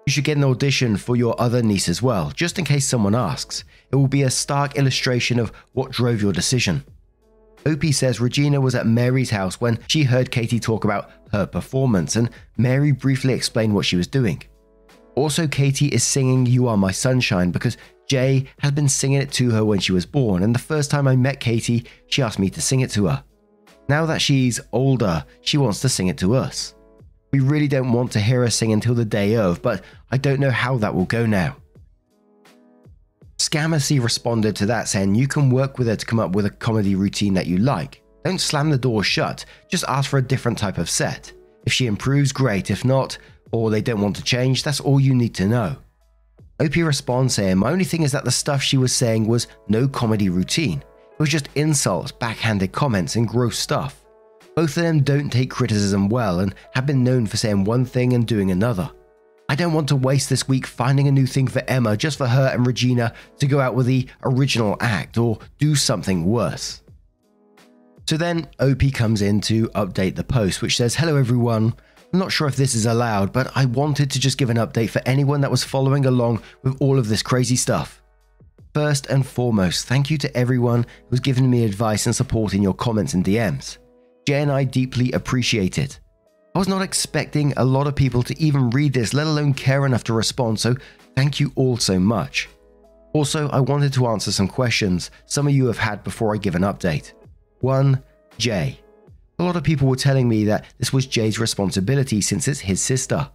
You 0.06 0.12
should 0.12 0.26
get 0.26 0.38
an 0.38 0.44
audition 0.44 0.98
for 0.98 1.16
your 1.16 1.40
other 1.40 1.64
niece 1.64 1.88
as 1.88 2.02
well, 2.02 2.32
just 2.32 2.60
in 2.60 2.66
case 2.66 2.86
someone 2.86 3.16
asks. 3.16 3.64
It 3.92 3.96
will 3.96 4.08
be 4.08 4.24
a 4.24 4.30
stark 4.30 4.76
illustration 4.76 5.40
of 5.40 5.52
what 5.74 5.92
drove 5.92 6.22
your 6.22 6.34
decision. 6.34 6.84
Opie 7.66 7.92
says 7.92 8.20
Regina 8.20 8.60
was 8.60 8.76
at 8.76 8.86
Mary's 8.86 9.30
house 9.30 9.62
when 9.62 9.80
she 9.88 10.04
heard 10.04 10.32
Katie 10.32 10.60
talk 10.60 10.84
about 10.84 11.10
her 11.32 11.46
performance, 11.46 12.16
and 12.16 12.30
Mary 12.58 12.92
briefly 12.92 13.34
explained 13.34 13.74
what 13.74 13.86
she 13.86 13.96
was 13.96 14.08
doing. 14.08 14.44
Also, 15.16 15.48
Katie 15.48 15.88
is 15.88 16.04
singing 16.04 16.46
You 16.46 16.68
Are 16.68 16.78
My 16.78 16.92
Sunshine 16.92 17.52
because 17.52 17.78
Jay 18.08 18.46
had 18.60 18.76
been 18.76 18.90
singing 18.90 19.22
it 19.22 19.32
to 19.34 19.52
her 19.52 19.64
when 19.64 19.80
she 19.80 19.92
was 19.92 20.06
born, 20.06 20.44
and 20.44 20.54
the 20.54 20.60
first 20.60 20.92
time 20.92 21.08
I 21.08 21.16
met 21.16 21.40
Katie, 21.40 21.86
she 22.08 22.22
asked 22.22 22.40
me 22.40 22.50
to 22.50 22.62
sing 22.62 22.82
it 22.82 22.90
to 22.92 23.08
her. 23.08 23.24
Now 23.90 24.06
that 24.06 24.22
she's 24.22 24.60
older, 24.72 25.26
she 25.42 25.58
wants 25.58 25.82
to 25.82 25.90
sing 25.90 26.08
it 26.08 26.18
to 26.20 26.36
us. 26.36 26.76
We 27.34 27.40
really 27.40 27.68
don't 27.68 27.92
want 27.92 28.12
to 28.12 28.20
hear 28.20 28.42
her 28.42 28.50
sing 28.52 28.72
until 28.72 28.94
the 28.94 29.04
day 29.04 29.36
of, 29.36 29.64
but 29.64 29.84
I 30.12 30.18
don't 30.18 30.40
know 30.40 30.52
how 30.52 30.78
that 30.78 30.94
will 30.94 31.06
go 31.06 31.26
now. 31.26 31.58
Scammercy 33.40 34.02
responded 34.02 34.56
to 34.58 34.68
that 34.68 34.88
saying 34.88 35.16
you 35.16 35.28
can 35.28 35.50
work 35.50 35.80
with 35.80 35.88
her 35.88 35.96
to 35.96 36.06
come 36.06 36.20
up 36.20 36.36
with 36.36 36.46
a 36.46 36.52
comedy 36.52 36.94
routine 36.94 37.34
that 37.34 37.48
you 37.48 37.58
like. 37.58 38.04
Don't 38.24 38.40
slam 38.40 38.70
the 38.70 38.78
door 38.78 39.04
shut, 39.04 39.44
just 39.70 39.86
ask 39.88 40.08
for 40.08 40.20
a 40.20 40.28
different 40.28 40.60
type 40.60 40.78
of 40.78 40.90
set. 40.90 41.34
If 41.66 41.74
she 41.74 41.88
improves, 41.88 42.32
great. 42.32 42.70
If 42.70 42.86
not, 42.86 43.18
or 43.52 43.72
they 43.72 43.82
don't 43.82 44.02
want 44.02 44.16
to 44.18 44.24
change, 44.24 44.62
that's 44.62 44.80
all 44.80 45.00
you 45.00 45.16
need 45.16 45.34
to 45.36 45.48
know. 45.48 45.78
Opie 46.60 46.84
responds 46.84 47.34
saying, 47.34 47.58
My 47.58 47.72
only 47.72 47.86
thing 47.86 48.04
is 48.04 48.12
that 48.12 48.26
the 48.26 48.32
stuff 48.32 48.62
she 48.62 48.78
was 48.78 48.94
saying 48.94 49.28
was 49.28 49.48
no 49.68 49.88
comedy 49.88 50.30
routine. 50.30 50.84
It 51.20 51.24
was 51.24 51.30
just 51.32 51.50
insults, 51.56 52.14
backhanded 52.14 52.72
comments, 52.72 53.18
and 53.18 53.28
gross 53.28 53.60
stuff. 53.60 54.06
Both 54.56 54.78
of 54.78 54.84
them 54.84 55.02
don't 55.02 55.30
take 55.30 55.50
criticism 55.50 56.08
well 56.08 56.40
and 56.40 56.56
have 56.74 56.86
been 56.86 57.04
known 57.04 57.28
for 57.28 57.36
saying 57.36 57.66
one 57.66 57.84
thing 57.84 58.14
and 58.14 58.26
doing 58.26 58.52
another. 58.52 58.90
I 59.50 59.56
don't 59.56 59.74
want 59.74 59.90
to 59.90 59.98
waste 59.98 60.30
this 60.30 60.48
week 60.48 60.66
finding 60.66 61.10
a 61.10 61.12
new 61.12 61.26
thing 61.26 61.48
for 61.48 61.62
Emma 61.68 61.98
just 61.98 62.18
for 62.18 62.28
her 62.28 62.48
and 62.54 62.66
Regina 62.66 63.14
to 63.40 63.48
go 63.48 63.60
out 63.60 63.76
with 63.76 63.86
the 63.86 64.08
original 64.24 64.78
act 64.80 65.18
or 65.18 65.40
do 65.58 65.76
something 65.76 66.24
worse. 66.24 66.84
So 68.08 68.16
then 68.16 68.48
OP 68.62 68.94
comes 68.94 69.22
in 69.22 69.42
to 69.42 69.68
update 69.70 70.16
the 70.16 70.24
post, 70.24 70.62
which 70.62 70.78
says, 70.78 70.96
Hello 70.96 71.18
everyone. 71.18 71.74
I'm 72.14 72.20
not 72.20 72.32
sure 72.32 72.48
if 72.48 72.56
this 72.56 72.76
is 72.76 72.86
allowed, 72.86 73.34
but 73.34 73.52
I 73.56 73.66
wanted 73.66 74.10
to 74.12 74.22
just 74.22 74.38
give 74.38 74.50
an 74.50 74.56
update 74.56 74.90
for 74.90 75.02
anyone 75.06 75.42
that 75.42 75.52
was 75.52 75.66
following 75.66 76.06
along 76.06 76.42
with 76.64 76.78
all 76.80 76.98
of 76.98 77.10
this 77.10 77.22
crazy 77.22 77.58
stuff. 77.58 78.02
First 78.74 79.08
and 79.08 79.26
foremost, 79.26 79.88
thank 79.88 80.12
you 80.12 80.18
to 80.20 80.38
everyone 80.38 80.86
who's 81.10 81.20
given 81.20 81.50
me 81.50 81.66
advice 81.66 82.06
and 82.06 82.16
support 82.16 82.54
in 82.54 82.62
your 82.62 82.76
comments 82.76 83.16
and 83.16 83.26
DMs. 83.26 83.80
Jay 84.28 84.42
and 84.42 84.52
I 84.52 84.64
deeply 84.64 85.12
appreciate 85.14 85.80
it. 85.80 86.00
I 86.54 86.60
was 86.60 86.68
not 86.68 86.84
expecting 86.84 87.54
a 87.58 87.66
lot 87.66 87.88
of 87.88 87.96
people 87.96 88.22
to 88.24 88.40
even 88.40 88.70
read 88.70 88.94
this, 88.94 89.14
let 89.14 89.26
alone 89.26 89.56
care 89.56 89.88
enough 89.88 90.04
to 90.06 90.14
respond, 90.14 90.60
so 90.60 90.76
thank 91.16 91.40
you 91.40 91.52
all 91.56 91.78
so 91.78 92.00
much. 92.00 92.48
Also, 93.14 93.50
I 93.50 93.60
wanted 93.60 93.92
to 93.94 94.06
answer 94.08 94.32
some 94.32 94.48
questions 94.48 95.10
some 95.26 95.48
of 95.48 95.54
you 95.54 95.66
have 95.66 95.80
had 95.80 96.04
before 96.04 96.34
I 96.36 96.38
give 96.38 96.54
an 96.56 96.62
update. 96.62 97.14
1. 97.62 98.04
Jay. 98.38 98.80
A 99.40 99.44
lot 99.44 99.56
of 99.56 99.64
people 99.64 99.88
were 99.88 99.96
telling 99.96 100.30
me 100.30 100.46
that 100.46 100.66
this 100.78 100.94
was 100.94 101.08
Jay's 101.08 101.40
responsibility 101.40 102.22
since 102.22 102.48
it's 102.48 102.60
his 102.60 102.82
sister. 102.82 103.30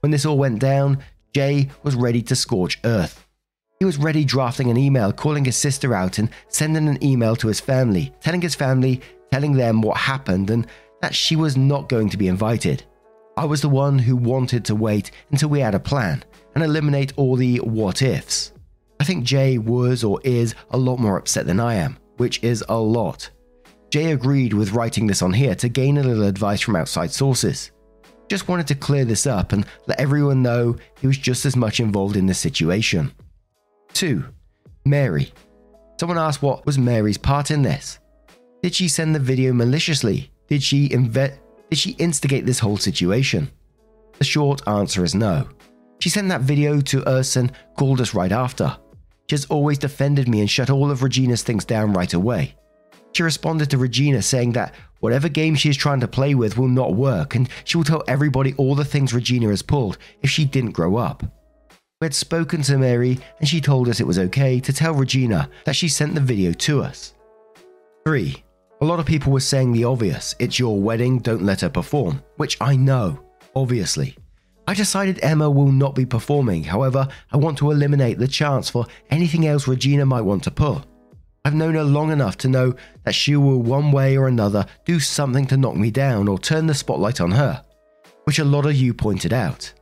When 0.00 0.10
this 0.10 0.26
all 0.26 0.36
went 0.36 0.58
down, 0.58 1.02
Jay 1.34 1.70
was 1.82 1.94
ready 1.94 2.20
to 2.22 2.36
scorch 2.36 2.78
earth. 2.84 3.25
He 3.78 3.84
was 3.84 3.98
ready 3.98 4.24
drafting 4.24 4.70
an 4.70 4.78
email 4.78 5.12
calling 5.12 5.44
his 5.44 5.56
sister 5.56 5.94
out 5.94 6.18
and 6.18 6.30
sending 6.48 6.88
an 6.88 7.02
email 7.04 7.36
to 7.36 7.48
his 7.48 7.60
family, 7.60 8.10
telling 8.20 8.40
his 8.40 8.54
family, 8.54 9.02
telling 9.30 9.52
them 9.52 9.82
what 9.82 9.98
happened 9.98 10.48
and 10.48 10.66
that 11.02 11.14
she 11.14 11.36
was 11.36 11.58
not 11.58 11.90
going 11.90 12.08
to 12.08 12.16
be 12.16 12.28
invited. 12.28 12.84
I 13.36 13.44
was 13.44 13.60
the 13.60 13.68
one 13.68 13.98
who 13.98 14.16
wanted 14.16 14.64
to 14.64 14.74
wait 14.74 15.10
until 15.30 15.50
we 15.50 15.60
had 15.60 15.74
a 15.74 15.78
plan 15.78 16.24
and 16.54 16.64
eliminate 16.64 17.12
all 17.16 17.36
the 17.36 17.58
what 17.58 18.00
ifs. 18.00 18.52
I 18.98 19.04
think 19.04 19.24
Jay 19.24 19.58
was 19.58 20.02
or 20.02 20.22
is 20.24 20.54
a 20.70 20.78
lot 20.78 20.98
more 20.98 21.18
upset 21.18 21.46
than 21.46 21.60
I 21.60 21.74
am, 21.74 21.98
which 22.16 22.42
is 22.42 22.64
a 22.70 22.78
lot. 22.78 23.28
Jay 23.90 24.12
agreed 24.12 24.54
with 24.54 24.72
writing 24.72 25.06
this 25.06 25.20
on 25.20 25.34
here 25.34 25.54
to 25.56 25.68
gain 25.68 25.98
a 25.98 26.02
little 26.02 26.24
advice 26.24 26.62
from 26.62 26.76
outside 26.76 27.10
sources. 27.12 27.72
Just 28.30 28.48
wanted 28.48 28.66
to 28.68 28.74
clear 28.74 29.04
this 29.04 29.26
up 29.26 29.52
and 29.52 29.66
let 29.86 30.00
everyone 30.00 30.42
know 30.42 30.76
he 30.98 31.06
was 31.06 31.18
just 31.18 31.44
as 31.44 31.56
much 31.56 31.78
involved 31.78 32.16
in 32.16 32.24
this 32.24 32.38
situation. 32.38 33.12
2. 33.96 34.22
Mary. 34.84 35.32
Someone 35.98 36.18
asked 36.18 36.42
what 36.42 36.66
was 36.66 36.76
Mary's 36.76 37.16
part 37.16 37.50
in 37.50 37.62
this. 37.62 37.98
Did 38.62 38.74
she 38.74 38.88
send 38.88 39.14
the 39.14 39.18
video 39.18 39.54
maliciously? 39.54 40.30
Did 40.48 40.62
she 40.62 40.90
inve- 40.90 41.38
did 41.70 41.78
she 41.78 41.92
instigate 41.92 42.44
this 42.44 42.58
whole 42.58 42.76
situation? 42.76 43.50
The 44.18 44.24
short 44.24 44.60
answer 44.68 45.02
is 45.02 45.14
no. 45.14 45.48
She 46.00 46.10
sent 46.10 46.28
that 46.28 46.42
video 46.42 46.82
to 46.82 47.02
us 47.06 47.36
and 47.36 47.52
called 47.78 48.02
us 48.02 48.12
right 48.12 48.32
after. 48.32 48.76
She 49.30 49.34
has 49.34 49.46
always 49.46 49.78
defended 49.78 50.28
me 50.28 50.40
and 50.40 50.50
shut 50.50 50.68
all 50.68 50.90
of 50.90 51.02
Regina's 51.02 51.42
things 51.42 51.64
down 51.64 51.94
right 51.94 52.12
away. 52.12 52.54
She 53.12 53.22
responded 53.22 53.70
to 53.70 53.78
Regina 53.78 54.20
saying 54.20 54.52
that 54.52 54.74
whatever 55.00 55.30
game 55.30 55.54
she 55.54 55.70
is 55.70 55.76
trying 55.78 56.00
to 56.00 56.08
play 56.08 56.34
with 56.34 56.58
will 56.58 56.68
not 56.68 56.96
work 56.96 57.34
and 57.34 57.48
she 57.64 57.78
will 57.78 57.84
tell 57.84 58.04
everybody 58.06 58.52
all 58.58 58.74
the 58.74 58.84
things 58.84 59.14
Regina 59.14 59.48
has 59.48 59.62
pulled 59.62 59.96
if 60.20 60.28
she 60.28 60.44
didn't 60.44 60.72
grow 60.72 60.96
up. 60.96 61.22
We 62.02 62.04
had 62.04 62.14
spoken 62.14 62.60
to 62.64 62.76
Mary 62.76 63.18
and 63.38 63.48
she 63.48 63.58
told 63.58 63.88
us 63.88 64.00
it 64.00 64.06
was 64.06 64.18
okay 64.18 64.60
to 64.60 64.70
tell 64.70 64.92
Regina 64.92 65.48
that 65.64 65.76
she 65.76 65.88
sent 65.88 66.14
the 66.14 66.20
video 66.20 66.52
to 66.52 66.82
us. 66.82 67.14
3. 68.04 68.44
A 68.82 68.84
lot 68.84 69.00
of 69.00 69.06
people 69.06 69.32
were 69.32 69.40
saying 69.40 69.72
the 69.72 69.84
obvious 69.84 70.34
it's 70.38 70.58
your 70.58 70.78
wedding, 70.78 71.20
don't 71.20 71.46
let 71.46 71.62
her 71.62 71.70
perform, 71.70 72.22
which 72.36 72.58
I 72.60 72.76
know, 72.76 73.18
obviously. 73.54 74.14
I 74.66 74.74
decided 74.74 75.20
Emma 75.22 75.48
will 75.48 75.72
not 75.72 75.94
be 75.94 76.04
performing, 76.04 76.64
however, 76.64 77.08
I 77.32 77.38
want 77.38 77.56
to 77.58 77.70
eliminate 77.70 78.18
the 78.18 78.28
chance 78.28 78.68
for 78.68 78.84
anything 79.08 79.46
else 79.46 79.66
Regina 79.66 80.04
might 80.04 80.20
want 80.20 80.44
to 80.44 80.50
pull. 80.50 80.84
I've 81.46 81.54
known 81.54 81.76
her 81.76 81.84
long 81.84 82.12
enough 82.12 82.36
to 82.38 82.48
know 82.48 82.74
that 83.04 83.14
she 83.14 83.36
will, 83.36 83.62
one 83.62 83.90
way 83.90 84.18
or 84.18 84.28
another, 84.28 84.66
do 84.84 85.00
something 85.00 85.46
to 85.46 85.56
knock 85.56 85.76
me 85.76 85.90
down 85.90 86.28
or 86.28 86.38
turn 86.38 86.66
the 86.66 86.74
spotlight 86.74 87.22
on 87.22 87.30
her, 87.30 87.64
which 88.24 88.38
a 88.38 88.44
lot 88.44 88.66
of 88.66 88.76
you 88.76 88.92
pointed 88.92 89.32
out. 89.32 89.72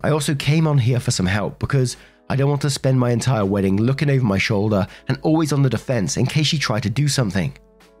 I 0.00 0.10
also 0.10 0.34
came 0.34 0.66
on 0.68 0.78
here 0.78 1.00
for 1.00 1.10
some 1.10 1.26
help 1.26 1.58
because 1.58 1.96
I 2.30 2.36
don't 2.36 2.48
want 2.48 2.62
to 2.62 2.70
spend 2.70 3.00
my 3.00 3.10
entire 3.10 3.44
wedding 3.44 3.76
looking 3.78 4.10
over 4.10 4.24
my 4.24 4.38
shoulder 4.38 4.86
and 5.08 5.18
always 5.22 5.52
on 5.52 5.62
the 5.62 5.70
defense 5.70 6.16
in 6.16 6.26
case 6.26 6.46
she 6.46 6.58
tried 6.58 6.84
to 6.84 6.90
do 6.90 7.08
something, 7.08 7.56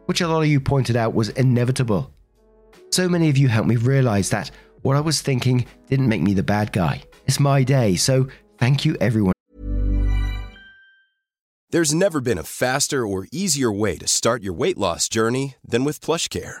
which 0.06 0.20
a 0.20 0.28
lot 0.28 0.42
of 0.42 0.46
you 0.46 0.60
pointed 0.60 0.96
out 0.96 1.14
was 1.14 1.30
inevitable. 1.30 2.12
So 2.90 3.08
many 3.08 3.28
of 3.28 3.36
you 3.36 3.48
helped 3.48 3.68
me 3.68 3.76
realize 3.76 4.30
that 4.30 4.50
what 4.82 4.96
I 4.96 5.00
was 5.00 5.22
thinking 5.22 5.66
didn't 5.88 6.08
make 6.08 6.22
me 6.22 6.34
the 6.34 6.42
bad 6.42 6.72
guy. 6.72 7.02
It's 7.26 7.40
my 7.40 7.64
day, 7.64 7.96
so 7.96 8.28
thank 8.58 8.84
you 8.84 8.96
everyone. 9.00 9.32
There's 11.70 11.92
never 11.92 12.20
been 12.20 12.38
a 12.38 12.44
faster 12.44 13.06
or 13.06 13.26
easier 13.32 13.72
way 13.72 13.98
to 13.98 14.06
start 14.06 14.42
your 14.42 14.54
weight 14.54 14.78
loss 14.78 15.08
journey 15.08 15.56
than 15.62 15.84
with 15.84 16.00
PlushCare. 16.00 16.60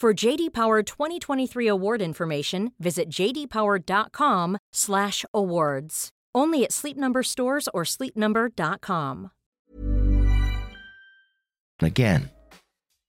For 0.00 0.14
JD 0.14 0.54
Power 0.54 0.82
2023 0.82 1.66
award 1.66 2.00
information, 2.00 2.72
visit 2.80 3.10
jdpower.com/awards. 3.10 6.08
Only 6.34 6.64
at 6.64 6.72
Sleep 6.72 6.96
Number 6.96 7.22
stores 7.22 7.68
or 7.74 7.84
sleepnumber.com. 7.84 9.30
Again, 11.82 12.30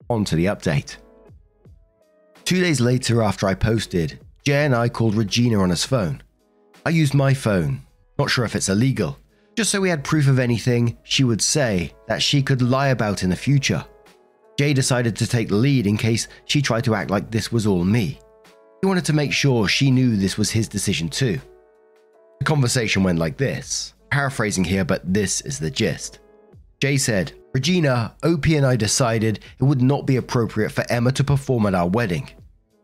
on 0.10 0.26
to 0.26 0.36
the 0.36 0.48
update. 0.48 0.98
Two 2.44 2.60
days 2.60 2.82
later, 2.82 3.22
after 3.22 3.48
I 3.48 3.54
posted, 3.54 4.20
Jay 4.46 4.66
and 4.66 4.76
I 4.76 4.90
called 4.90 5.16
Regina 5.16 5.62
on 5.62 5.70
his 5.70 5.86
phone. 5.86 6.22
I 6.86 6.90
used 6.90 7.14
my 7.14 7.34
phone, 7.34 7.84
not 8.20 8.30
sure 8.30 8.44
if 8.44 8.54
it's 8.54 8.68
illegal, 8.68 9.18
just 9.56 9.72
so 9.72 9.80
we 9.80 9.88
had 9.88 10.04
proof 10.04 10.28
of 10.28 10.40
anything 10.40 10.98
she 11.04 11.24
would 11.24 11.42
say 11.42 11.94
that 12.10 12.22
she 12.22 12.44
could 12.44 12.62
lie 12.62 12.90
about 12.90 13.24
in 13.24 13.30
the 13.30 13.38
future. 13.38 13.86
Jay 14.58 14.74
decided 14.74 15.16
to 15.16 15.28
take 15.28 15.48
the 15.48 15.56
lead 15.56 15.88
in 15.88 15.98
case 15.98 16.28
she 16.46 16.62
tried 16.62 16.84
to 16.84 16.96
act 16.96 17.10
like 17.10 17.32
this 17.32 17.52
was 17.52 17.66
all 17.66 17.84
me. 17.84 18.20
He 18.82 18.88
wanted 18.88 19.06
to 19.06 19.14
make 19.14 19.32
sure 19.32 19.68
she 19.68 19.92
knew 19.92 20.16
this 20.16 20.38
was 20.38 20.50
his 20.52 20.68
decision 20.68 21.10
too. 21.10 21.40
The 22.40 22.46
conversation 22.46 23.04
went 23.04 23.20
like 23.20 23.38
this, 23.38 23.94
paraphrasing 24.10 24.64
here, 24.64 24.84
but 24.84 25.14
this 25.14 25.42
is 25.42 25.60
the 25.60 25.70
gist. 25.70 26.20
Jay 26.82 26.98
said, 26.98 27.34
Regina, 27.54 28.16
OP 28.24 28.48
and 28.48 28.66
I 28.66 28.76
decided 28.76 29.42
it 29.60 29.64
would 29.64 29.82
not 29.82 30.08
be 30.08 30.16
appropriate 30.16 30.72
for 30.72 30.84
Emma 30.90 31.12
to 31.12 31.24
perform 31.24 31.66
at 31.68 31.76
our 31.76 31.88
wedding. 31.88 32.30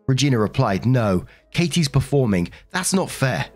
Regina 0.07 0.38
replied, 0.38 0.86
No, 0.86 1.25
Katie's 1.51 1.88
performing. 1.88 2.50
That's 2.71 2.93
not 2.93 3.09
fair. 3.09 3.47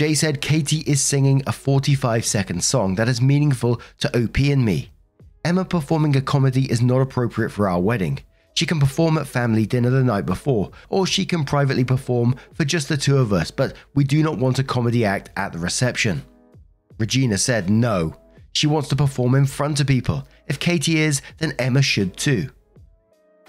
Jay 0.00 0.14
said 0.14 0.40
Katie 0.40 0.84
is 0.86 1.02
singing 1.02 1.42
a 1.46 1.52
45 1.52 2.24
second 2.24 2.62
song 2.62 2.94
that 2.96 3.08
is 3.08 3.20
meaningful 3.20 3.80
to 3.98 4.08
OP 4.08 4.38
and 4.38 4.64
me. 4.64 4.90
Emma 5.44 5.64
performing 5.64 6.16
a 6.16 6.20
comedy 6.20 6.70
is 6.70 6.82
not 6.82 7.00
appropriate 7.00 7.50
for 7.50 7.68
our 7.68 7.80
wedding. 7.80 8.18
She 8.54 8.66
can 8.66 8.80
perform 8.80 9.18
at 9.18 9.28
family 9.28 9.66
dinner 9.66 9.90
the 9.90 10.02
night 10.02 10.26
before, 10.26 10.72
or 10.88 11.06
she 11.06 11.24
can 11.24 11.44
privately 11.44 11.84
perform 11.84 12.34
for 12.54 12.64
just 12.64 12.88
the 12.88 12.96
two 12.96 13.16
of 13.16 13.32
us, 13.32 13.50
but 13.50 13.74
we 13.94 14.02
do 14.02 14.22
not 14.22 14.38
want 14.38 14.58
a 14.58 14.64
comedy 14.64 15.04
act 15.04 15.30
at 15.36 15.52
the 15.52 15.58
reception. 15.58 16.24
Regina 16.98 17.38
said 17.38 17.70
no. 17.70 18.16
She 18.52 18.66
wants 18.66 18.88
to 18.88 18.96
perform 18.96 19.36
in 19.36 19.46
front 19.46 19.78
of 19.78 19.86
people. 19.86 20.26
If 20.48 20.58
Katie 20.58 20.98
is, 20.98 21.22
then 21.38 21.54
Emma 21.58 21.82
should 21.82 22.16
too. 22.16 22.50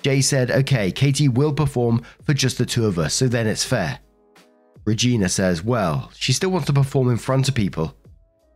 Jay 0.04 0.22
said, 0.22 0.52
okay, 0.52 0.92
Katie 0.92 1.28
will 1.28 1.54
perform 1.54 2.04
for 2.24 2.34
just 2.34 2.58
the 2.58 2.66
two 2.66 2.86
of 2.86 3.00
us, 3.00 3.14
so 3.14 3.28
then 3.28 3.48
it's 3.48 3.66
fair. 3.66 4.00
Regina 4.86 5.28
says, 5.28 5.64
well, 5.64 6.12
she 6.16 6.34
still 6.34 6.52
wants 6.52 6.68
to 6.68 6.74
perform 6.74 7.10
in 7.10 7.18
front 7.18 7.50
of 7.50 7.56
people. 7.56 7.96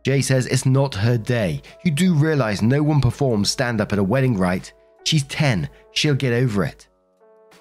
Jay 0.04 0.20
says 0.20 0.46
it's 0.46 0.66
not 0.66 0.94
her 0.94 1.16
day. 1.16 1.62
You 1.84 1.90
do 1.90 2.14
realize 2.14 2.62
no 2.62 2.82
one 2.82 3.00
performs 3.00 3.50
stand 3.50 3.80
up 3.80 3.92
at 3.92 3.98
a 3.98 4.04
wedding, 4.04 4.36
right? 4.36 4.70
She's 5.04 5.24
10. 5.24 5.68
She'll 5.92 6.14
get 6.14 6.32
over 6.32 6.64
it. 6.64 6.88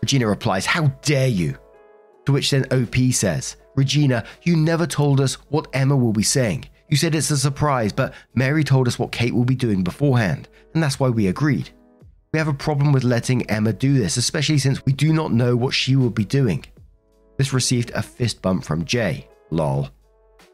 Regina 0.02 0.28
replies, 0.28 0.66
How 0.66 0.88
dare 1.02 1.28
you? 1.28 1.58
To 2.26 2.34
which 2.34 2.52
then 2.52 2.66
OP 2.72 2.96
says, 3.14 3.56
Regina, 3.76 4.26
you 4.44 4.56
never 4.58 4.86
told 4.86 5.20
us 5.22 5.36
what 5.50 5.68
Emma 5.74 5.96
will 5.96 6.14
be 6.14 6.24
saying. 6.24 6.64
You 6.64 6.70
You 6.94 6.98
said 6.98 7.16
it's 7.16 7.32
a 7.32 7.38
surprise, 7.38 7.92
but 7.92 8.14
Mary 8.36 8.64
told 8.64 8.88
us 8.88 9.00
what 9.00 9.12
Kate 9.12 9.34
will 9.34 9.46
be 9.46 9.56
doing 9.56 9.84
beforehand, 9.84 10.48
and 10.74 10.84
that's 10.84 11.00
why 11.00 11.10
we 11.10 11.28
agreed. 11.28 11.72
We 12.32 12.38
have 12.38 12.48
a 12.48 12.54
problem 12.54 12.92
with 12.92 13.04
letting 13.04 13.50
Emma 13.50 13.74
do 13.74 13.94
this, 13.94 14.18
especially 14.18 14.60
since 14.60 14.86
we 14.86 14.94
do 14.94 15.12
not 15.12 15.32
know 15.32 15.56
what 15.56 15.74
she 15.74 15.96
will 15.96 16.12
be 16.12 16.26
doing. 16.26 16.64
This 17.38 17.52
received 17.52 17.90
a 17.92 18.04
fist 18.04 18.44
bump 18.44 18.64
from 18.64 18.86
Jay. 18.86 19.28
Lol. 19.50 19.90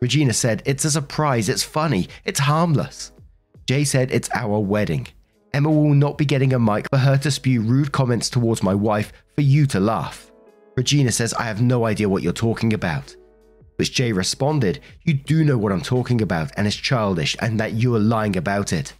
Regina 0.01 0.33
said, 0.33 0.63
It's 0.65 0.85
a 0.85 0.91
surprise, 0.91 1.49
it's 1.49 1.63
funny, 1.63 2.07
it's 2.25 2.39
harmless. 2.39 3.11
Jay 3.67 3.83
said, 3.83 4.11
It's 4.11 4.29
our 4.33 4.59
wedding. 4.59 5.07
Emma 5.53 5.69
will 5.69 5.93
not 5.93 6.17
be 6.17 6.25
getting 6.25 6.53
a 6.53 6.59
mic 6.59 6.87
for 6.89 6.97
her 6.97 7.17
to 7.17 7.31
spew 7.31 7.61
rude 7.61 7.91
comments 7.91 8.29
towards 8.29 8.63
my 8.63 8.73
wife 8.73 9.11
for 9.35 9.41
you 9.41 9.65
to 9.67 9.79
laugh. 9.79 10.31
Regina 10.77 11.11
says, 11.11 11.33
I 11.33 11.43
have 11.43 11.61
no 11.61 11.85
idea 11.85 12.07
what 12.07 12.23
you're 12.23 12.31
talking 12.31 12.73
about. 12.73 13.15
Which 13.75 13.93
Jay 13.93 14.11
responded, 14.11 14.79
You 15.03 15.13
do 15.13 15.43
know 15.43 15.57
what 15.57 15.71
I'm 15.71 15.81
talking 15.81 16.21
about, 16.21 16.51
and 16.55 16.67
it's 16.67 16.75
childish, 16.75 17.35
and 17.39 17.59
that 17.59 17.73
you 17.73 17.95
are 17.95 17.99
lying 17.99 18.37
about 18.37 18.73
it. 18.73 18.93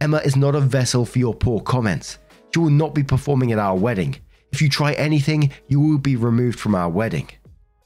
Emma 0.00 0.18
is 0.18 0.36
not 0.36 0.54
a 0.54 0.60
vessel 0.60 1.04
for 1.04 1.18
your 1.18 1.34
poor 1.34 1.60
comments. 1.60 2.18
She 2.54 2.60
will 2.60 2.70
not 2.70 2.94
be 2.94 3.02
performing 3.02 3.52
at 3.52 3.58
our 3.58 3.76
wedding. 3.76 4.16
If 4.52 4.62
you 4.62 4.68
try 4.68 4.92
anything, 4.94 5.50
you 5.66 5.80
will 5.80 5.98
be 5.98 6.16
removed 6.16 6.58
from 6.58 6.74
our 6.74 6.88
wedding. 6.88 7.28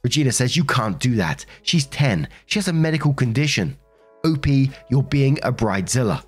Regina 0.03 0.33
says, 0.33 0.57
You 0.57 0.65
can't 0.65 0.99
do 0.99 1.15
that. 1.17 1.45
She's 1.63 1.87
10. 1.87 2.29
She 2.47 2.59
has 2.59 2.69
a 2.69 2.73
medical 2.73 3.15
condition. 3.15 3.77
OP, 4.25 4.47
you're 4.89 5.03
being 5.03 5.39
a 5.43 5.53
bridezilla. 5.53 6.25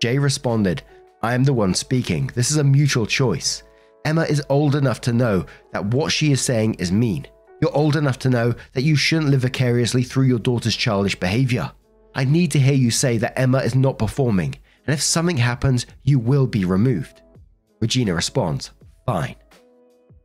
Jay 0.00 0.18
responded, 0.18 0.82
I 1.22 1.34
am 1.34 1.44
the 1.44 1.52
one 1.52 1.74
speaking. 1.74 2.30
This 2.34 2.50
is 2.50 2.56
a 2.56 2.64
mutual 2.64 3.06
choice. 3.06 3.62
Emma 4.04 4.22
is 4.22 4.42
old 4.48 4.74
enough 4.74 5.00
to 5.02 5.12
know 5.12 5.44
that 5.72 5.84
what 5.86 6.10
she 6.10 6.32
is 6.32 6.40
saying 6.40 6.74
is 6.74 6.90
mean. 6.90 7.26
You're 7.60 7.76
old 7.76 7.96
enough 7.96 8.18
to 8.20 8.30
know 8.30 8.54
that 8.72 8.82
you 8.82 8.96
shouldn't 8.96 9.30
live 9.30 9.42
vicariously 9.42 10.02
through 10.02 10.24
your 10.24 10.38
daughter's 10.38 10.74
childish 10.74 11.18
behavior. 11.18 11.70
I 12.14 12.24
need 12.24 12.50
to 12.52 12.58
hear 12.58 12.74
you 12.74 12.90
say 12.90 13.18
that 13.18 13.38
Emma 13.38 13.58
is 13.58 13.74
not 13.74 13.98
performing, 13.98 14.54
and 14.86 14.94
if 14.94 15.02
something 15.02 15.36
happens, 15.36 15.86
you 16.02 16.18
will 16.18 16.46
be 16.46 16.64
removed. 16.64 17.20
Regina 17.80 18.14
responds, 18.14 18.70
Fine. 19.04 19.36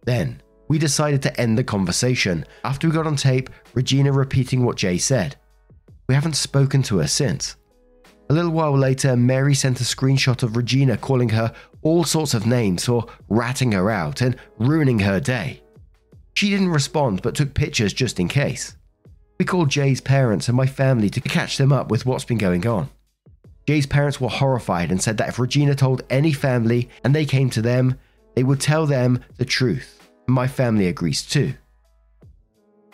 Then, 0.06 0.42
we 0.68 0.80
decided 0.80 1.22
to 1.24 1.40
end 1.40 1.58
the 1.58 1.64
conversation 1.64 2.46
after 2.64 2.88
we 2.88 2.94
got 2.94 3.08
on 3.08 3.16
tape 3.16 3.50
Regina 3.74 4.12
repeating 4.12 4.66
what 4.66 4.78
Jay 4.78 4.98
said. 4.98 5.36
We 6.08 6.16
haven't 6.16 6.36
spoken 6.36 6.84
to 6.84 6.98
her 7.00 7.08
since. 7.08 7.56
A 8.30 8.34
little 8.34 8.52
while 8.52 8.76
later, 8.76 9.16
Mary 9.16 9.54
sent 9.54 9.82
a 9.82 9.84
screenshot 9.84 10.42
of 10.42 10.58
Regina 10.58 10.98
calling 10.98 11.30
her 11.30 11.54
all 11.84 12.04
sorts 12.04 12.34
of 12.34 12.48
names 12.48 12.86
for 12.86 13.06
ratting 13.30 13.72
her 13.74 13.92
out 13.92 14.22
and 14.22 14.38
ruining 14.58 15.00
her 15.00 15.20
day. 15.20 15.62
She 16.34 16.50
didn't 16.50 16.70
respond 16.70 17.22
but 17.22 17.36
took 17.36 17.54
pictures 17.54 17.94
just 17.94 18.20
in 18.20 18.28
case. 18.28 18.76
We 19.38 19.46
called 19.46 19.70
Jay's 19.70 20.02
parents 20.02 20.48
and 20.48 20.58
my 20.58 20.66
family 20.66 21.10
to 21.12 21.22
catch 21.22 21.58
them 21.58 21.72
up 21.72 21.92
with 21.92 22.06
what's 22.06 22.26
been 22.26 22.38
going 22.38 22.66
on. 22.66 22.90
Jay's 23.68 23.86
parents 23.86 24.22
were 24.22 24.30
horrified 24.30 24.92
and 24.92 25.02
said 25.02 25.18
that 25.18 25.30
if 25.30 25.40
Regina 25.40 25.76
told 25.76 26.04
any 26.10 26.32
family 26.32 26.90
and 27.04 27.14
they 27.14 27.26
came 27.26 27.50
to 27.52 27.62
them, 27.62 27.98
they 28.36 28.44
would 28.44 28.62
tell 28.62 28.86
them 28.86 29.24
the 29.38 29.46
truth. 29.46 30.05
My 30.28 30.48
family 30.48 30.88
agrees 30.88 31.24
too. 31.24 31.54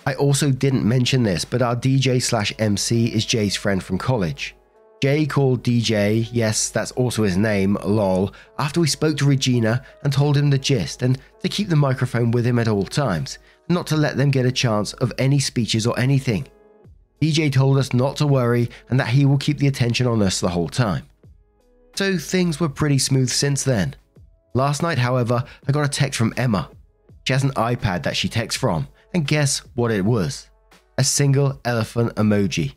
I 0.05 0.15
also 0.15 0.51
didn't 0.51 0.87
mention 0.87 1.23
this, 1.23 1.45
but 1.45 1.61
our 1.61 1.75
DJ 1.75 2.21
slash 2.21 2.53
MC 2.57 3.13
is 3.13 3.25
Jay's 3.25 3.55
friend 3.55 3.83
from 3.83 3.97
college. 3.97 4.55
Jay 5.01 5.25
called 5.25 5.63
DJ, 5.63 6.27
yes, 6.31 6.69
that's 6.69 6.91
also 6.91 7.23
his 7.23 7.37
name, 7.37 7.75
lol, 7.83 8.33
after 8.59 8.79
we 8.79 8.87
spoke 8.87 9.17
to 9.17 9.25
Regina 9.25 9.83
and 10.03 10.13
told 10.13 10.37
him 10.37 10.49
the 10.49 10.59
gist 10.59 11.01
and 11.01 11.17
to 11.39 11.49
keep 11.49 11.69
the 11.69 11.75
microphone 11.75 12.31
with 12.31 12.45
him 12.45 12.59
at 12.59 12.67
all 12.67 12.83
times, 12.83 13.39
not 13.67 13.87
to 13.87 13.97
let 13.97 14.17
them 14.17 14.29
get 14.29 14.45
a 14.45 14.51
chance 14.51 14.93
of 14.93 15.13
any 15.17 15.39
speeches 15.39 15.87
or 15.87 15.97
anything. 15.99 16.47
DJ 17.19 17.51
told 17.51 17.77
us 17.77 17.93
not 17.93 18.15
to 18.17 18.27
worry 18.27 18.69
and 18.89 18.99
that 18.99 19.07
he 19.07 19.25
will 19.25 19.37
keep 19.37 19.57
the 19.57 19.67
attention 19.67 20.07
on 20.07 20.21
us 20.21 20.39
the 20.39 20.49
whole 20.49 20.69
time. 20.69 21.07
So 21.95 22.17
things 22.17 22.59
were 22.59 22.69
pretty 22.69 22.99
smooth 22.99 23.29
since 23.29 23.63
then. 23.63 23.95
Last 24.53 24.83
night, 24.83 24.97
however, 24.97 25.43
I 25.67 25.71
got 25.71 25.85
a 25.85 25.89
text 25.89 26.17
from 26.17 26.33
Emma. 26.37 26.69
She 27.23 27.33
has 27.33 27.43
an 27.43 27.51
iPad 27.51 28.03
that 28.03 28.15
she 28.15 28.29
texts 28.29 28.59
from, 28.59 28.87
and 29.13 29.27
guess 29.27 29.59
what 29.75 29.91
it 29.91 30.03
was? 30.03 30.49
A 30.97 31.03
single 31.03 31.59
elephant 31.65 32.15
emoji. 32.15 32.73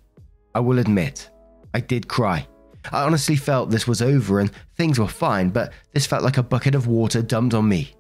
I 0.54 0.61
will 0.61 0.78
admit, 0.78 1.30
I 1.72 1.80
did 1.80 2.09
cry. 2.09 2.46
I 2.92 3.02
honestly 3.02 3.37
felt 3.37 3.70
this 3.70 3.88
was 3.88 4.02
over 4.02 4.40
and 4.40 4.50
things 4.76 4.98
were 4.98 5.09
fine, 5.09 5.48
but 5.48 5.72
this 5.92 6.07
felt 6.07 6.22
like 6.22 6.37
a 6.37 6.42
bucket 6.42 6.74
of 6.74 6.87
water 6.87 7.22
dumped 7.22 7.54
on 7.54 7.68
me. 7.68 7.94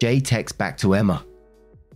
Jay 0.00 0.20
texts 0.20 0.56
back 0.56 0.76
to 0.78 0.94
Emma. 0.94 1.24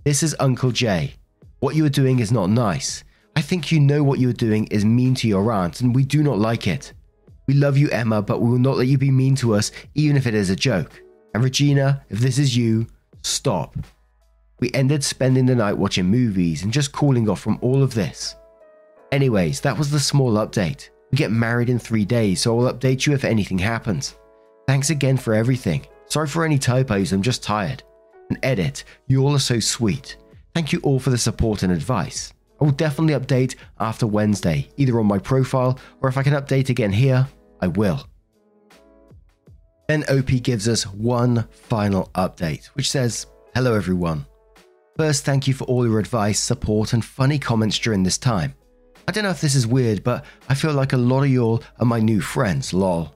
This 0.04 0.22
is 0.22 0.36
Uncle 0.38 0.70
Jay. 0.70 1.14
What 1.58 1.74
you 1.74 1.84
are 1.84 1.90
doing 1.90 2.20
is 2.20 2.30
not 2.30 2.48
nice. 2.48 3.02
I 3.34 3.42
think 3.42 3.72
you 3.72 3.80
know 3.80 4.02
what 4.02 4.20
you 4.20 4.28
are 4.30 4.32
doing 4.32 4.66
is 4.66 4.84
mean 4.84 5.14
to 5.16 5.28
your 5.28 5.52
aunt, 5.52 5.80
and 5.80 5.94
we 5.94 6.04
do 6.04 6.22
not 6.22 6.38
like 6.38 6.66
it. 6.66 6.92
We 7.46 7.54
love 7.54 7.76
you, 7.76 7.88
Emma, 7.90 8.22
but 8.22 8.40
we 8.40 8.50
will 8.50 8.58
not 8.58 8.76
let 8.76 8.86
you 8.86 8.98
be 8.98 9.10
mean 9.10 9.34
to 9.36 9.54
us, 9.54 9.72
even 9.94 10.16
if 10.16 10.26
it 10.26 10.34
is 10.34 10.50
a 10.50 10.56
joke. 10.56 11.02
And 11.34 11.42
Regina, 11.42 12.04
if 12.08 12.20
this 12.20 12.38
is 12.38 12.56
you, 12.56 12.86
stop. 13.22 13.76
We 14.60 14.70
ended 14.74 15.04
spending 15.04 15.46
the 15.46 15.54
night 15.54 15.78
watching 15.78 16.06
movies 16.06 16.62
and 16.62 16.72
just 16.72 16.92
cooling 16.92 17.28
off 17.28 17.40
from 17.40 17.58
all 17.60 17.82
of 17.82 17.94
this. 17.94 18.34
Anyways, 19.12 19.60
that 19.60 19.78
was 19.78 19.90
the 19.90 20.00
small 20.00 20.32
update. 20.34 20.90
We 21.10 21.16
get 21.16 21.30
married 21.30 21.70
in 21.70 21.78
three 21.78 22.04
days, 22.04 22.40
so 22.40 22.58
I'll 22.58 22.72
update 22.72 23.06
you 23.06 23.14
if 23.14 23.24
anything 23.24 23.58
happens. 23.58 24.16
Thanks 24.66 24.90
again 24.90 25.16
for 25.16 25.32
everything. 25.32 25.86
Sorry 26.06 26.26
for 26.26 26.44
any 26.44 26.58
typos, 26.58 27.12
I'm 27.12 27.22
just 27.22 27.42
tired. 27.42 27.82
And 28.28 28.38
edit, 28.42 28.84
you 29.06 29.22
all 29.24 29.34
are 29.34 29.38
so 29.38 29.60
sweet. 29.60 30.16
Thank 30.54 30.72
you 30.72 30.80
all 30.82 30.98
for 30.98 31.10
the 31.10 31.18
support 31.18 31.62
and 31.62 31.72
advice. 31.72 32.32
I 32.60 32.64
will 32.64 32.72
definitely 32.72 33.14
update 33.14 33.54
after 33.78 34.06
Wednesday, 34.06 34.68
either 34.76 34.98
on 34.98 35.06
my 35.06 35.18
profile 35.18 35.78
or 36.02 36.08
if 36.08 36.18
I 36.18 36.22
can 36.22 36.34
update 36.34 36.68
again 36.68 36.92
here, 36.92 37.28
I 37.60 37.68
will. 37.68 38.06
Then 39.88 40.04
OP 40.10 40.42
gives 40.42 40.68
us 40.68 40.86
one 40.86 41.48
final 41.50 42.10
update, 42.14 42.66
which 42.74 42.90
says, 42.90 43.26
Hello 43.54 43.74
everyone. 43.74 44.26
First, 44.98 45.24
thank 45.24 45.48
you 45.48 45.54
for 45.54 45.64
all 45.64 45.86
your 45.86 45.98
advice, 45.98 46.38
support, 46.38 46.92
and 46.92 47.02
funny 47.02 47.38
comments 47.38 47.78
during 47.78 48.02
this 48.02 48.18
time. 48.18 48.54
I 49.06 49.12
don't 49.12 49.24
know 49.24 49.30
if 49.30 49.40
this 49.40 49.54
is 49.54 49.66
weird, 49.66 50.04
but 50.04 50.26
I 50.50 50.54
feel 50.54 50.74
like 50.74 50.92
a 50.92 50.98
lot 50.98 51.22
of 51.22 51.30
y'all 51.30 51.62
are 51.80 51.86
my 51.86 52.00
new 52.00 52.20
friends, 52.20 52.74
lol. 52.74 53.14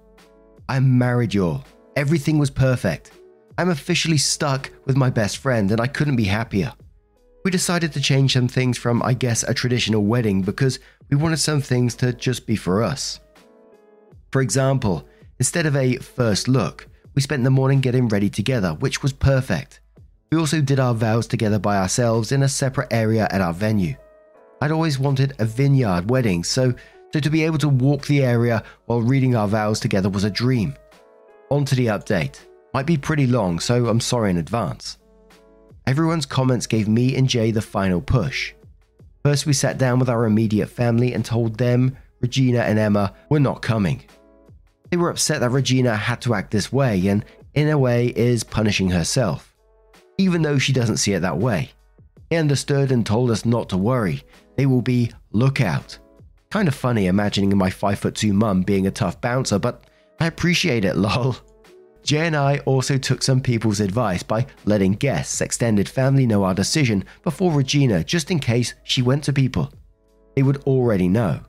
I'm 0.66 0.96
married, 0.96 1.34
y'all. 1.34 1.62
Everything 1.94 2.38
was 2.38 2.48
perfect. 2.48 3.10
I'm 3.58 3.68
officially 3.68 4.16
stuck 4.16 4.70
with 4.86 4.96
my 4.96 5.10
best 5.10 5.38
friend, 5.38 5.70
and 5.72 5.80
I 5.80 5.86
couldn't 5.86 6.16
be 6.16 6.24
happier. 6.24 6.72
We 7.44 7.50
decided 7.50 7.92
to 7.92 8.00
change 8.00 8.32
some 8.32 8.48
things 8.48 8.78
from, 8.78 9.02
I 9.02 9.12
guess, 9.12 9.42
a 9.42 9.52
traditional 9.52 10.06
wedding 10.06 10.40
because 10.40 10.78
we 11.10 11.18
wanted 11.18 11.38
some 11.38 11.60
things 11.60 11.94
to 11.96 12.14
just 12.14 12.46
be 12.46 12.56
for 12.56 12.82
us. 12.82 13.20
For 14.30 14.40
example, 14.40 15.06
instead 15.42 15.66
of 15.66 15.74
a 15.74 15.96
first 15.96 16.46
look, 16.46 16.86
we 17.16 17.20
spent 17.20 17.42
the 17.42 17.50
morning 17.50 17.80
getting 17.80 18.06
ready 18.06 18.30
together, 18.30 18.74
which 18.74 19.02
was 19.02 19.12
perfect. 19.12 19.80
We 20.30 20.38
also 20.38 20.60
did 20.60 20.78
our 20.78 20.94
vows 20.94 21.26
together 21.26 21.58
by 21.58 21.78
ourselves 21.78 22.30
in 22.30 22.44
a 22.44 22.48
separate 22.48 22.92
area 22.92 23.26
at 23.28 23.40
our 23.40 23.52
venue. 23.52 23.96
I'd 24.60 24.70
always 24.70 25.00
wanted 25.00 25.34
a 25.40 25.44
vineyard 25.44 26.08
wedding, 26.08 26.44
so, 26.44 26.72
so 27.12 27.18
to 27.18 27.28
be 27.28 27.42
able 27.42 27.58
to 27.58 27.68
walk 27.68 28.06
the 28.06 28.22
area 28.22 28.62
while 28.86 29.02
reading 29.02 29.34
our 29.34 29.48
vows 29.48 29.80
together 29.80 30.08
was 30.08 30.22
a 30.22 30.30
dream. 30.30 30.76
On 31.50 31.64
to 31.64 31.74
the 31.74 31.86
update. 31.86 32.38
Might 32.72 32.86
be 32.86 32.96
pretty 32.96 33.26
long, 33.26 33.58
so 33.58 33.88
I'm 33.88 33.98
sorry 33.98 34.30
in 34.30 34.36
advance. 34.36 34.98
Everyone's 35.88 36.24
comments 36.24 36.68
gave 36.68 36.86
me 36.86 37.16
and 37.16 37.28
Jay 37.28 37.50
the 37.50 37.60
final 37.60 38.00
push. 38.00 38.54
First, 39.24 39.46
we 39.46 39.54
sat 39.54 39.76
down 39.76 39.98
with 39.98 40.08
our 40.08 40.24
immediate 40.24 40.68
family 40.68 41.14
and 41.14 41.24
told 41.24 41.58
them 41.58 41.96
Regina 42.20 42.60
and 42.60 42.78
Emma 42.78 43.12
were 43.28 43.40
not 43.40 43.60
coming. 43.60 44.04
They 44.92 44.98
were 44.98 45.08
upset 45.08 45.40
that 45.40 45.48
Regina 45.48 45.96
had 45.96 46.20
to 46.20 46.34
act 46.34 46.50
this 46.50 46.70
way 46.70 47.08
and, 47.08 47.24
in 47.54 47.70
a 47.70 47.78
way, 47.78 48.08
is 48.08 48.44
punishing 48.44 48.90
herself, 48.90 49.54
even 50.18 50.42
though 50.42 50.58
she 50.58 50.74
doesn't 50.74 50.98
see 50.98 51.14
it 51.14 51.20
that 51.20 51.38
way. 51.38 51.70
They 52.28 52.36
understood 52.36 52.92
and 52.92 53.04
told 53.04 53.30
us 53.30 53.46
not 53.46 53.70
to 53.70 53.78
worry, 53.78 54.22
they 54.56 54.66
will 54.66 54.82
be 54.82 55.10
lookout. 55.30 55.98
Kind 56.50 56.68
of 56.68 56.74
funny 56.74 57.06
imagining 57.06 57.56
my 57.56 57.70
5'2 57.70 58.32
mum 58.32 58.64
being 58.64 58.86
a 58.86 58.90
tough 58.90 59.18
bouncer, 59.22 59.58
but 59.58 59.84
I 60.20 60.26
appreciate 60.26 60.84
it, 60.84 60.96
lol. 60.98 61.36
Jay 62.02 62.26
and 62.26 62.36
I 62.36 62.58
also 62.58 62.98
took 62.98 63.22
some 63.22 63.40
people's 63.40 63.80
advice 63.80 64.22
by 64.22 64.44
letting 64.66 64.92
guests, 64.92 65.40
extended 65.40 65.88
family 65.88 66.26
know 66.26 66.44
our 66.44 66.52
decision 66.52 67.06
before 67.22 67.50
Regina, 67.50 68.04
just 68.04 68.30
in 68.30 68.38
case 68.38 68.74
she 68.82 69.00
went 69.00 69.24
to 69.24 69.32
people. 69.32 69.72
They 70.36 70.42
would 70.42 70.62
already 70.64 71.08
know. 71.08 71.40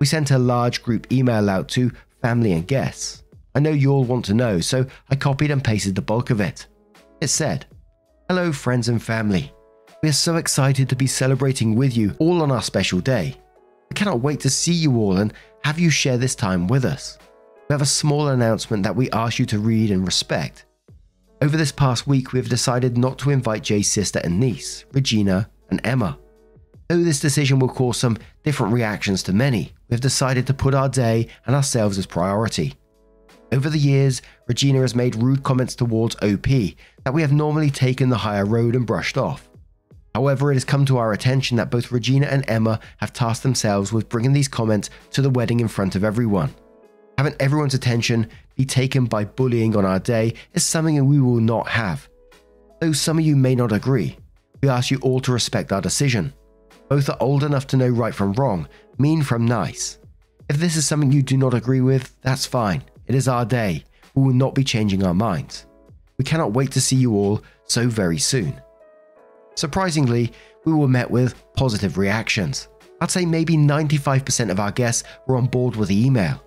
We 0.00 0.06
sent 0.06 0.32
a 0.32 0.38
large 0.38 0.82
group 0.82 1.10
email 1.12 1.48
out 1.48 1.68
to 1.70 1.92
family 2.22 2.52
and 2.52 2.66
guests. 2.66 3.22
I 3.54 3.60
know 3.60 3.70
you 3.70 3.92
all 3.92 4.04
want 4.04 4.24
to 4.26 4.34
know, 4.34 4.60
so 4.60 4.86
I 5.10 5.16
copied 5.16 5.50
and 5.50 5.64
pasted 5.64 5.94
the 5.94 6.02
bulk 6.02 6.30
of 6.30 6.40
it. 6.40 6.66
It 7.20 7.28
said, 7.28 7.66
Hello, 8.28 8.52
friends 8.52 8.88
and 8.88 9.02
family. 9.02 9.52
We 10.02 10.10
are 10.10 10.12
so 10.12 10.36
excited 10.36 10.88
to 10.88 10.96
be 10.96 11.06
celebrating 11.06 11.74
with 11.74 11.96
you 11.96 12.14
all 12.18 12.42
on 12.42 12.50
our 12.50 12.62
special 12.62 13.00
day. 13.00 13.36
I 13.90 13.94
cannot 13.94 14.20
wait 14.20 14.40
to 14.40 14.50
see 14.50 14.72
you 14.72 14.96
all 14.98 15.16
and 15.16 15.32
have 15.64 15.78
you 15.78 15.90
share 15.90 16.18
this 16.18 16.34
time 16.34 16.66
with 16.66 16.84
us. 16.84 17.18
We 17.68 17.72
have 17.72 17.82
a 17.82 17.86
small 17.86 18.28
announcement 18.28 18.82
that 18.82 18.94
we 18.94 19.10
ask 19.10 19.38
you 19.38 19.46
to 19.46 19.58
read 19.58 19.90
and 19.90 20.04
respect. 20.04 20.66
Over 21.42 21.56
this 21.56 21.72
past 21.72 22.06
week, 22.06 22.32
we 22.32 22.38
have 22.38 22.48
decided 22.48 22.96
not 22.96 23.18
to 23.20 23.30
invite 23.30 23.62
Jay's 23.62 23.90
sister 23.90 24.20
and 24.22 24.38
niece, 24.38 24.84
Regina 24.92 25.50
and 25.70 25.80
Emma. 25.84 26.18
Though 26.88 27.02
this 27.02 27.20
decision 27.20 27.58
will 27.58 27.68
cause 27.68 27.96
some 27.96 28.16
different 28.44 28.72
reactions 28.72 29.22
to 29.24 29.32
many, 29.32 29.72
we 29.88 29.94
have 29.94 30.00
decided 30.00 30.46
to 30.46 30.54
put 30.54 30.74
our 30.74 30.88
day 30.88 31.28
and 31.46 31.56
ourselves 31.56 31.98
as 31.98 32.06
priority. 32.06 32.74
Over 33.52 33.70
the 33.70 33.78
years, 33.78 34.22
Regina 34.46 34.80
has 34.80 34.94
made 34.94 35.16
rude 35.16 35.42
comments 35.42 35.74
towards 35.74 36.16
OP 36.16 36.46
that 37.04 37.14
we 37.14 37.22
have 37.22 37.32
normally 37.32 37.70
taken 37.70 38.08
the 38.08 38.18
higher 38.18 38.44
road 38.44 38.76
and 38.76 38.86
brushed 38.86 39.18
off. 39.18 39.48
However, 40.14 40.50
it 40.50 40.54
has 40.54 40.64
come 40.64 40.86
to 40.86 40.98
our 40.98 41.12
attention 41.12 41.56
that 41.56 41.70
both 41.70 41.92
Regina 41.92 42.26
and 42.26 42.48
Emma 42.48 42.80
have 42.98 43.12
tasked 43.12 43.42
themselves 43.42 43.92
with 43.92 44.08
bringing 44.08 44.32
these 44.32 44.48
comments 44.48 44.88
to 45.10 45.22
the 45.22 45.30
wedding 45.30 45.60
in 45.60 45.68
front 45.68 45.94
of 45.94 46.04
everyone. 46.04 46.54
Having 47.18 47.34
everyone's 47.40 47.74
attention 47.74 48.28
be 48.54 48.64
taken 48.64 49.06
by 49.06 49.24
bullying 49.24 49.76
on 49.76 49.84
our 49.84 49.98
day 49.98 50.34
is 50.54 50.64
something 50.64 51.04
we 51.06 51.20
will 51.20 51.40
not 51.40 51.68
have. 51.68 52.08
Though 52.80 52.92
some 52.92 53.18
of 53.18 53.24
you 53.24 53.36
may 53.36 53.54
not 53.54 53.72
agree, 53.72 54.16
we 54.62 54.68
ask 54.68 54.90
you 54.90 54.98
all 55.02 55.20
to 55.20 55.32
respect 55.32 55.72
our 55.72 55.80
decision. 55.80 56.32
Both 56.88 57.08
are 57.08 57.16
old 57.20 57.42
enough 57.42 57.66
to 57.68 57.76
know 57.76 57.88
right 57.88 58.14
from 58.14 58.32
wrong, 58.34 58.68
mean 58.98 59.22
from 59.22 59.44
nice. 59.44 59.98
If 60.48 60.58
this 60.58 60.76
is 60.76 60.86
something 60.86 61.10
you 61.10 61.22
do 61.22 61.36
not 61.36 61.54
agree 61.54 61.80
with, 61.80 62.16
that's 62.22 62.46
fine. 62.46 62.84
It 63.06 63.14
is 63.14 63.26
our 63.26 63.44
day. 63.44 63.84
We 64.14 64.22
will 64.22 64.34
not 64.34 64.54
be 64.54 64.64
changing 64.64 65.04
our 65.04 65.14
minds. 65.14 65.66
We 66.18 66.24
cannot 66.24 66.52
wait 66.52 66.70
to 66.72 66.80
see 66.80 66.96
you 66.96 67.14
all 67.14 67.42
so 67.64 67.88
very 67.88 68.18
soon. 68.18 68.60
Surprisingly, 69.56 70.32
we 70.64 70.72
were 70.72 70.88
met 70.88 71.10
with 71.10 71.34
positive 71.54 71.98
reactions. 71.98 72.68
I'd 73.00 73.10
say 73.10 73.26
maybe 73.26 73.56
95% 73.56 74.50
of 74.50 74.60
our 74.60 74.70
guests 74.70 75.04
were 75.26 75.36
on 75.36 75.46
board 75.46 75.76
with 75.76 75.88
the 75.88 76.06
email. 76.06 76.42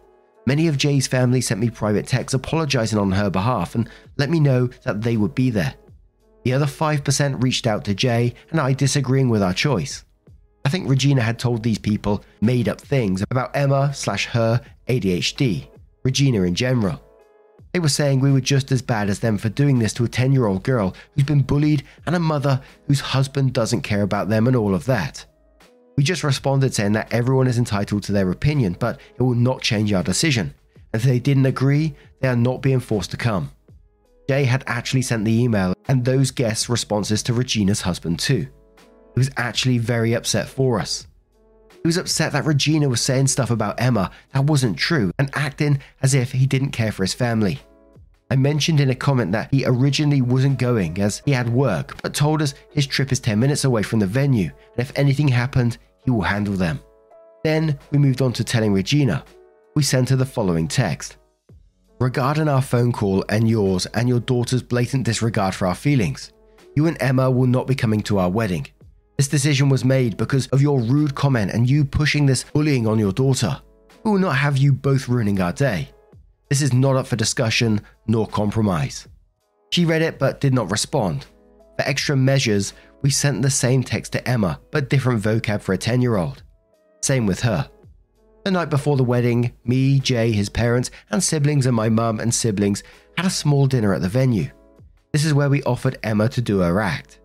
Many 0.45 0.67
of 0.67 0.78
Jay's 0.78 1.06
family 1.06 1.41
sent 1.41 1.60
me 1.60 1.69
private 1.69 2.08
texts 2.08 2.34
apologizing 2.34 2.97
on 2.97 3.12
her 3.12 3.30
behalf 3.30 3.75
and 3.75 3.89
let 4.17 4.30
me 4.30 4.39
know 4.39 4.67
that 4.84 5.02
they 5.02 5.15
would 5.17 5.36
be 5.36 5.52
there. 5.52 5.75
The 6.43 6.54
other 6.54 6.65
5% 6.65 7.43
reached 7.43 7.67
out 7.67 7.86
to 7.86 7.93
Jay 7.93 8.34
and 8.49 8.60
I 8.60 8.73
disagreeing 8.73 9.30
with 9.30 9.43
our 9.43 9.54
choice. 9.54 10.06
I 10.65 10.69
think 10.69 10.89
Regina 10.89 11.22
had 11.22 11.39
told 11.39 11.63
these 11.63 11.78
people 11.78 12.24
made 12.41 12.67
up 12.67 12.80
things 12.82 13.24
about 13.32 13.56
Emma 13.56 13.93
slash 13.93 14.26
her 14.28 14.62
ADHD, 14.88 15.67
Regina 16.04 16.43
in 16.43 16.56
general. 16.56 17.02
They 17.72 17.80
were 17.80 17.89
saying 17.89 18.19
we 18.19 18.32
were 18.32 18.41
just 18.41 18.72
as 18.72 18.82
bad 18.82 19.10
as 19.10 19.19
them 19.19 19.38
for 19.38 19.50
doing 19.50 19.80
this 19.80 19.93
to 19.93 20.04
a 20.04 20.10
10 20.10 20.32
year 20.32 20.48
old 20.48 20.63
girl 20.63 20.95
who's 21.13 21.24
been 21.24 21.43
bullied 21.43 21.84
and 22.06 22.15
a 22.15 22.19
mother 22.19 22.62
whose 22.88 23.00
husband 23.00 23.54
doesn't 23.54 23.82
care 23.82 24.02
about 24.02 24.30
them 24.30 24.48
and 24.48 24.56
all 24.56 24.74
of 24.74 24.86
that. 24.86 25.26
We 25.95 26.04
just 26.04 26.24
responded 26.24 26.74
saying 26.74 26.93
that 26.93 27.13
everyone 27.13 27.48
is 27.48 27.58
entitled 27.58 28.04
to 28.04 28.12
their 28.12 28.32
opinion, 28.32 28.78
but 28.80 29.00
it 29.17 29.22
will 29.22 29.36
not 29.36 29.62
change 29.62 29.93
our 29.93 30.04
decision. 30.04 30.54
And 30.93 31.02
if 31.02 31.04
they 31.04 31.19
didn't 31.19 31.45
agree, 31.45 31.95
they 32.22 32.28
are 32.28 32.36
not 32.36 32.62
being 32.62 32.80
forced 32.80 33.12
to 33.12 33.17
come. 33.17 33.52
Jay 34.28 34.45
had 34.45 34.63
actually 34.65 35.02
sent 35.02 35.26
the 35.26 35.41
email 35.43 35.74
and 35.88 36.06
those 36.06 36.32
guests' 36.32 36.69
responses 36.69 37.22
to 37.24 37.34
Regina's 37.34 37.82
husband 37.82 38.19
too. 38.19 38.48
He 39.20 39.26
was 39.26 39.32
actually 39.36 39.80
very 39.80 40.14
upset 40.14 40.48
for 40.48 40.80
us. 40.80 41.06
He 41.72 41.82
was 41.84 41.98
upset 41.98 42.32
that 42.32 42.46
Regina 42.46 42.88
was 42.88 43.02
saying 43.02 43.28
stuff 43.28 43.52
about 43.52 43.82
Emma 43.82 44.12
that 44.32 44.46
wasn't 44.46 44.78
true 44.78 45.12
and 45.20 45.30
acting 45.34 45.82
as 46.02 46.14
if 46.14 46.32
he 46.32 46.48
didn't 46.48 46.72
care 46.72 46.94
for 46.94 47.04
his 47.04 47.14
family. 47.14 47.60
I 48.32 48.38
mentioned 48.38 48.80
in 48.80 48.92
a 48.92 48.96
comment 48.96 49.34
that 49.34 49.52
he 49.52 49.66
originally 49.66 50.22
wasn't 50.22 50.58
going 50.58 51.02
as 51.02 51.22
he 51.26 51.34
had 51.34 51.50
work, 51.50 52.02
but 52.02 52.14
told 52.14 52.42
us 52.42 52.54
his 52.72 52.88
trip 52.88 53.12
is 53.12 53.20
10 53.20 53.38
minutes 53.38 53.66
away 53.66 53.84
from 53.84 54.00
the 54.00 54.08
venue, 54.08 54.52
and 54.78 54.80
if 54.80 54.98
anything 54.98 55.28
happened, 55.28 55.80
he 56.06 56.12
will 56.12 56.22
handle 56.22 56.54
them. 56.54 56.80
Then 57.44 57.78
we 57.92 57.98
moved 57.98 58.22
on 58.22 58.32
to 58.32 58.46
telling 58.46 58.72
Regina. 58.72 59.26
We 59.76 59.84
sent 59.84 60.12
her 60.12 60.16
the 60.16 60.26
following 60.26 60.70
text 60.70 61.18
Regarding 62.00 62.48
our 62.48 62.62
phone 62.62 62.94
call 62.94 63.26
and 63.28 63.50
yours 63.50 63.86
and 63.88 64.08
your 64.08 64.22
daughter's 64.22 64.64
blatant 64.64 65.04
disregard 65.04 65.54
for 65.54 65.68
our 65.68 65.76
feelings, 65.76 66.32
you 66.74 66.88
and 66.88 66.96
Emma 67.02 67.30
will 67.30 67.48
not 67.48 67.68
be 67.68 67.76
coming 67.76 68.00
to 68.04 68.18
our 68.18 68.30
wedding. 68.30 68.66
This 69.20 69.28
decision 69.28 69.68
was 69.68 69.84
made 69.84 70.16
because 70.16 70.48
of 70.48 70.62
your 70.62 70.80
rude 70.80 71.14
comment 71.14 71.52
and 71.52 71.70
you 71.70 71.84
pushing 71.84 72.26
this 72.26 72.46
bullying 72.54 72.88
on 72.88 72.98
your 72.98 73.12
daughter. 73.12 73.62
We 74.06 74.12
will 74.12 74.18
not 74.18 74.38
have 74.38 74.56
you 74.56 74.72
both 74.72 75.10
ruining 75.10 75.42
our 75.42 75.52
day. 75.52 75.90
This 76.48 76.62
is 76.62 76.72
not 76.72 76.96
up 76.96 77.06
for 77.06 77.18
discussion 77.18 77.82
nor 78.08 78.26
compromise. 78.26 79.10
She 79.72 79.84
read 79.84 80.02
it 80.02 80.20
but 80.20 80.40
did 80.40 80.54
not 80.54 80.72
respond. 80.72 81.26
For 81.76 81.82
extra 81.82 82.16
measures, 82.16 82.72
we 83.02 83.10
sent 83.10 83.42
the 83.42 83.50
same 83.50 83.84
text 83.84 84.14
to 84.14 84.26
Emma 84.26 84.62
but 84.72 84.90
different 84.90 85.22
vocab 85.22 85.60
for 85.60 85.74
a 85.74 85.78
10 85.78 86.02
year 86.02 86.16
old. 86.16 86.42
Same 87.02 87.26
with 87.26 87.42
her. 87.42 87.70
The 88.46 88.52
night 88.52 88.70
before 88.70 88.96
the 88.96 89.04
wedding, 89.04 89.52
me, 89.66 90.00
Jay, 90.00 90.32
his 90.32 90.48
parents, 90.48 90.92
and 91.12 91.22
siblings, 91.22 91.66
and 91.66 91.76
my 91.76 91.90
mum 91.90 92.22
and 92.22 92.34
siblings 92.34 92.84
had 93.18 93.26
a 93.26 93.30
small 93.30 93.68
dinner 93.68 93.94
at 93.94 94.02
the 94.02 94.08
venue. 94.08 94.50
This 95.12 95.26
is 95.26 95.34
where 95.34 95.50
we 95.50 95.62
offered 95.64 96.00
Emma 96.04 96.30
to 96.30 96.42
do 96.42 96.60
her 96.60 96.80
act. 96.80 97.19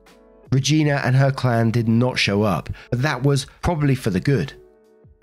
Regina 0.52 1.00
and 1.04 1.16
her 1.16 1.30
clan 1.30 1.70
did 1.70 1.88
not 1.88 2.18
show 2.18 2.42
up, 2.42 2.68
but 2.90 3.02
that 3.02 3.22
was 3.22 3.46
probably 3.62 3.94
for 3.94 4.10
the 4.10 4.20
good. 4.20 4.52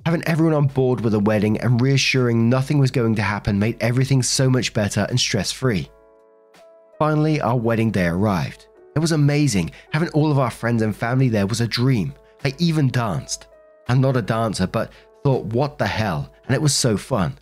Having 0.05 0.23
everyone 0.25 0.55
on 0.55 0.67
board 0.67 1.01
with 1.01 1.13
the 1.13 1.19
wedding 1.19 1.59
and 1.59 1.79
reassuring 1.79 2.49
nothing 2.49 2.79
was 2.79 2.91
going 2.91 3.15
to 3.15 3.21
happen 3.21 3.59
made 3.59 3.77
everything 3.81 4.23
so 4.23 4.49
much 4.49 4.73
better 4.73 5.05
and 5.09 5.19
stress 5.19 5.51
free. 5.51 5.89
Finally, 6.97 7.39
our 7.41 7.57
wedding 7.57 7.91
day 7.91 8.07
arrived. 8.07 8.67
It 8.95 8.99
was 8.99 9.11
amazing. 9.11 9.71
Having 9.91 10.09
all 10.09 10.31
of 10.31 10.39
our 10.39 10.51
friends 10.51 10.81
and 10.81 10.95
family 10.95 11.29
there 11.29 11.47
was 11.47 11.61
a 11.61 11.67
dream. 11.67 12.13
I 12.43 12.53
even 12.57 12.89
danced. 12.89 13.47
I'm 13.87 14.01
not 14.01 14.17
a 14.17 14.21
dancer, 14.21 14.67
but 14.67 14.91
thought, 15.23 15.45
what 15.45 15.77
the 15.77 15.87
hell? 15.87 16.33
And 16.45 16.55
it 16.55 16.61
was 16.61 16.73
so 16.73 16.97
fun. 16.97 17.37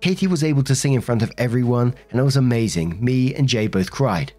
Katie 0.00 0.26
was 0.26 0.42
able 0.42 0.64
to 0.64 0.74
sing 0.74 0.94
in 0.94 1.00
front 1.00 1.22
of 1.22 1.30
everyone, 1.38 1.94
and 2.10 2.18
it 2.18 2.24
was 2.24 2.36
amazing. 2.36 3.02
Me 3.04 3.34
and 3.34 3.48
Jay 3.48 3.66
both 3.66 3.90
cried. 3.90 4.32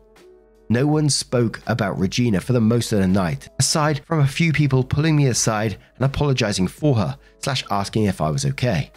No 0.69 0.88
one 0.88 1.10
spoke 1.10 1.62
about 1.67 1.99
Regina 1.99 2.39
for 2.41 2.54
the 2.54 2.62
most 2.62 2.93
of 2.93 2.99
the 2.99 3.08
night, 3.08 3.49
aside 3.60 4.04
from 4.06 4.19
a 4.19 4.28
few 4.28 4.54
people 4.54 4.84
pulling 4.84 5.15
me 5.15 5.28
aside 5.28 5.78
and 5.95 6.06
apologizing 6.06 6.67
for 6.67 6.95
her, 6.95 7.17
slash 7.39 7.63
asking 7.69 8.06
if 8.06 8.21
I 8.21 8.30
was 8.30 8.45
okay. 8.45 8.91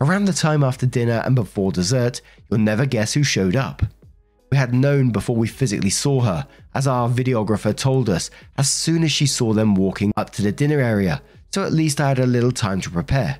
Around 0.00 0.26
the 0.26 0.32
time 0.32 0.64
after 0.64 0.86
dinner 0.86 1.22
and 1.24 1.34
before 1.34 1.72
dessert, 1.72 2.20
you'll 2.50 2.60
never 2.60 2.86
guess 2.86 3.14
who 3.14 3.22
showed 3.22 3.56
up. 3.56 3.82
We 4.50 4.56
had 4.56 4.74
known 4.74 5.10
before 5.10 5.36
we 5.36 5.48
physically 5.48 5.90
saw 5.90 6.20
her, 6.20 6.46
as 6.74 6.86
our 6.86 7.08
videographer 7.08 7.74
told 7.74 8.08
us 8.08 8.30
as 8.58 8.70
soon 8.70 9.04
as 9.04 9.12
she 9.12 9.26
saw 9.26 9.52
them 9.52 9.74
walking 9.74 10.12
up 10.16 10.30
to 10.30 10.42
the 10.42 10.52
dinner 10.52 10.80
area, 10.80 11.22
so 11.52 11.64
at 11.64 11.72
least 11.72 12.00
I 12.00 12.08
had 12.08 12.18
a 12.18 12.26
little 12.26 12.52
time 12.52 12.80
to 12.82 12.90
prepare. 12.90 13.38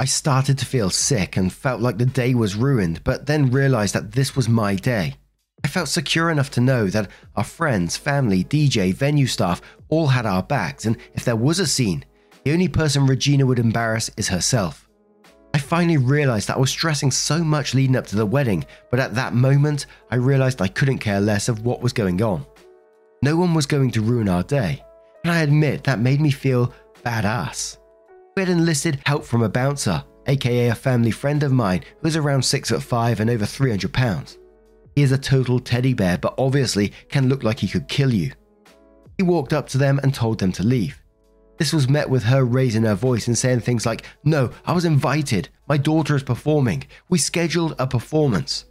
I 0.00 0.06
started 0.06 0.58
to 0.58 0.66
feel 0.66 0.88
sick 0.88 1.36
and 1.36 1.52
felt 1.52 1.82
like 1.82 1.98
the 1.98 2.06
day 2.06 2.34
was 2.34 2.56
ruined, 2.56 3.04
but 3.04 3.26
then 3.26 3.50
realized 3.50 3.94
that 3.94 4.12
this 4.12 4.34
was 4.34 4.48
my 4.48 4.74
day. 4.74 5.16
I 5.64 5.68
felt 5.68 5.88
secure 5.88 6.30
enough 6.30 6.50
to 6.52 6.60
know 6.60 6.86
that 6.86 7.10
our 7.36 7.44
friends, 7.44 7.96
family, 7.96 8.44
DJ, 8.44 8.94
venue 8.94 9.26
staff 9.26 9.60
all 9.88 10.08
had 10.08 10.26
our 10.26 10.42
backs, 10.42 10.86
and 10.86 10.96
if 11.14 11.24
there 11.24 11.36
was 11.36 11.58
a 11.58 11.66
scene, 11.66 12.04
the 12.44 12.52
only 12.52 12.68
person 12.68 13.06
Regina 13.06 13.44
would 13.44 13.58
embarrass 13.58 14.10
is 14.16 14.28
herself. 14.28 14.88
I 15.52 15.58
finally 15.58 15.96
realized 15.96 16.48
that 16.48 16.56
I 16.56 16.60
was 16.60 16.70
stressing 16.70 17.10
so 17.10 17.42
much 17.42 17.74
leading 17.74 17.96
up 17.96 18.06
to 18.08 18.16
the 18.16 18.24
wedding, 18.26 18.64
but 18.90 19.00
at 19.00 19.14
that 19.16 19.34
moment, 19.34 19.86
I 20.10 20.16
realized 20.16 20.62
I 20.62 20.68
couldn't 20.68 20.98
care 20.98 21.20
less 21.20 21.48
of 21.48 21.64
what 21.64 21.82
was 21.82 21.92
going 21.92 22.22
on. 22.22 22.46
No 23.22 23.36
one 23.36 23.52
was 23.52 23.66
going 23.66 23.90
to 23.92 24.00
ruin 24.00 24.28
our 24.28 24.42
day, 24.42 24.82
and 25.24 25.32
I 25.32 25.40
admit 25.40 25.84
that 25.84 25.98
made 25.98 26.20
me 26.20 26.30
feel 26.30 26.72
badass. 27.04 27.78
We 28.36 28.42
had 28.42 28.48
enlisted 28.48 29.02
help 29.04 29.24
from 29.24 29.42
a 29.42 29.48
bouncer, 29.48 30.02
aka 30.26 30.68
a 30.68 30.74
family 30.74 31.10
friend 31.10 31.42
of 31.42 31.52
mine 31.52 31.80
who 31.80 32.06
was 32.06 32.16
around 32.16 32.42
6 32.42 32.70
foot 32.70 32.82
5 32.82 33.20
and 33.20 33.28
over 33.28 33.44
300 33.44 33.92
pounds. 33.92 34.38
He 34.94 35.02
is 35.02 35.12
a 35.12 35.18
total 35.18 35.60
teddy 35.60 35.94
bear, 35.94 36.18
but 36.18 36.34
obviously 36.38 36.92
can 37.08 37.28
look 37.28 37.42
like 37.42 37.58
he 37.58 37.68
could 37.68 37.88
kill 37.88 38.12
you. 38.12 38.32
He 39.16 39.22
walked 39.22 39.52
up 39.52 39.68
to 39.68 39.78
them 39.78 40.00
and 40.02 40.14
told 40.14 40.38
them 40.38 40.52
to 40.52 40.62
leave. 40.62 41.00
This 41.58 41.74
was 41.74 41.90
met 41.90 42.08
with 42.08 42.22
her 42.22 42.42
raising 42.44 42.84
her 42.84 42.94
voice 42.94 43.26
and 43.26 43.36
saying 43.36 43.60
things 43.60 43.84
like, 43.84 44.06
No, 44.24 44.50
I 44.64 44.72
was 44.72 44.86
invited. 44.86 45.50
My 45.68 45.76
daughter 45.76 46.16
is 46.16 46.22
performing. 46.22 46.84
We 47.10 47.18
scheduled 47.18 47.74
a 47.78 47.86
performance. 47.86 48.64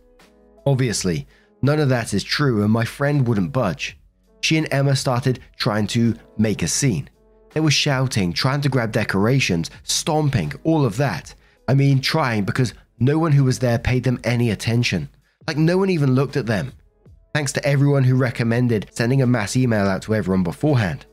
Obviously, 0.65 1.27
none 1.62 1.79
of 1.79 1.89
that 1.89 2.15
is 2.15 2.23
true, 2.23 2.63
and 2.63 2.71
my 2.71 2.86
friend 2.86 3.27
wouldn't 3.27 3.51
budge. 3.51 3.99
She 4.41 4.58
and 4.58 4.67
Emma 4.71 4.95
started 4.95 5.39
trying 5.55 5.86
to 5.88 6.15
make 6.38 6.63
a 6.63 6.67
scene. 6.67 7.10
They 7.51 7.60
were 7.60 7.71
shouting, 7.71 8.34
trying 8.34 8.62
to 8.62 8.69
grab 8.69 8.91
decorations, 8.91 9.69
stomping, 9.84 10.53
all 10.63 10.86
of 10.86 10.97
that. 10.97 11.36
I 11.67 11.75
mean, 11.75 12.01
trying 12.01 12.43
because 12.43 12.73
no 12.99 13.19
one 13.19 13.34
who 13.34 13.43
was 13.43 13.60
there 13.60 13.77
paid 13.77 14.03
them 14.03 14.19
any 14.23 14.49
attention. 14.49 15.10
Like 15.49 15.57
no 15.57 15.79
one 15.79 15.89
even 15.89 16.13
looked 16.13 16.38
at 16.38 16.45
them. 16.45 16.73
Thanks 17.33 17.51
to 17.53 17.65
everyone 17.65 18.03
who 18.03 18.13
recommended 18.13 18.88
sending 18.91 19.23
a 19.23 19.25
mass 19.25 19.57
email 19.57 19.88
out 19.88 20.03
to 20.03 20.13
everyone 20.13 20.43
beforehand. 20.43 21.07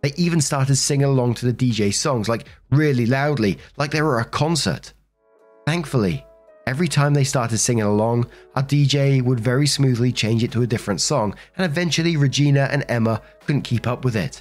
They 0.00 0.12
even 0.16 0.40
started 0.40 0.76
singing 0.76 1.06
along 1.06 1.34
to 1.34 1.46
the 1.50 1.52
DJ 1.52 1.92
songs, 1.92 2.28
like 2.28 2.46
really 2.70 3.04
loudly, 3.04 3.58
like 3.76 3.90
they 3.90 4.00
were 4.00 4.20
a 4.20 4.24
concert. 4.24 4.92
Thankfully, 5.66 6.24
every 6.68 6.86
time 6.86 7.14
they 7.14 7.24
started 7.24 7.58
singing 7.58 7.82
along, 7.82 8.28
our 8.54 8.62
DJ 8.62 9.20
would 9.22 9.40
very 9.40 9.66
smoothly 9.66 10.12
change 10.12 10.44
it 10.44 10.52
to 10.52 10.62
a 10.62 10.66
different 10.68 11.00
song, 11.00 11.34
and 11.56 11.66
eventually 11.66 12.16
Regina 12.16 12.68
and 12.70 12.84
Emma 12.88 13.20
couldn't 13.44 13.62
keep 13.62 13.88
up 13.88 14.04
with 14.04 14.14
it. 14.14 14.40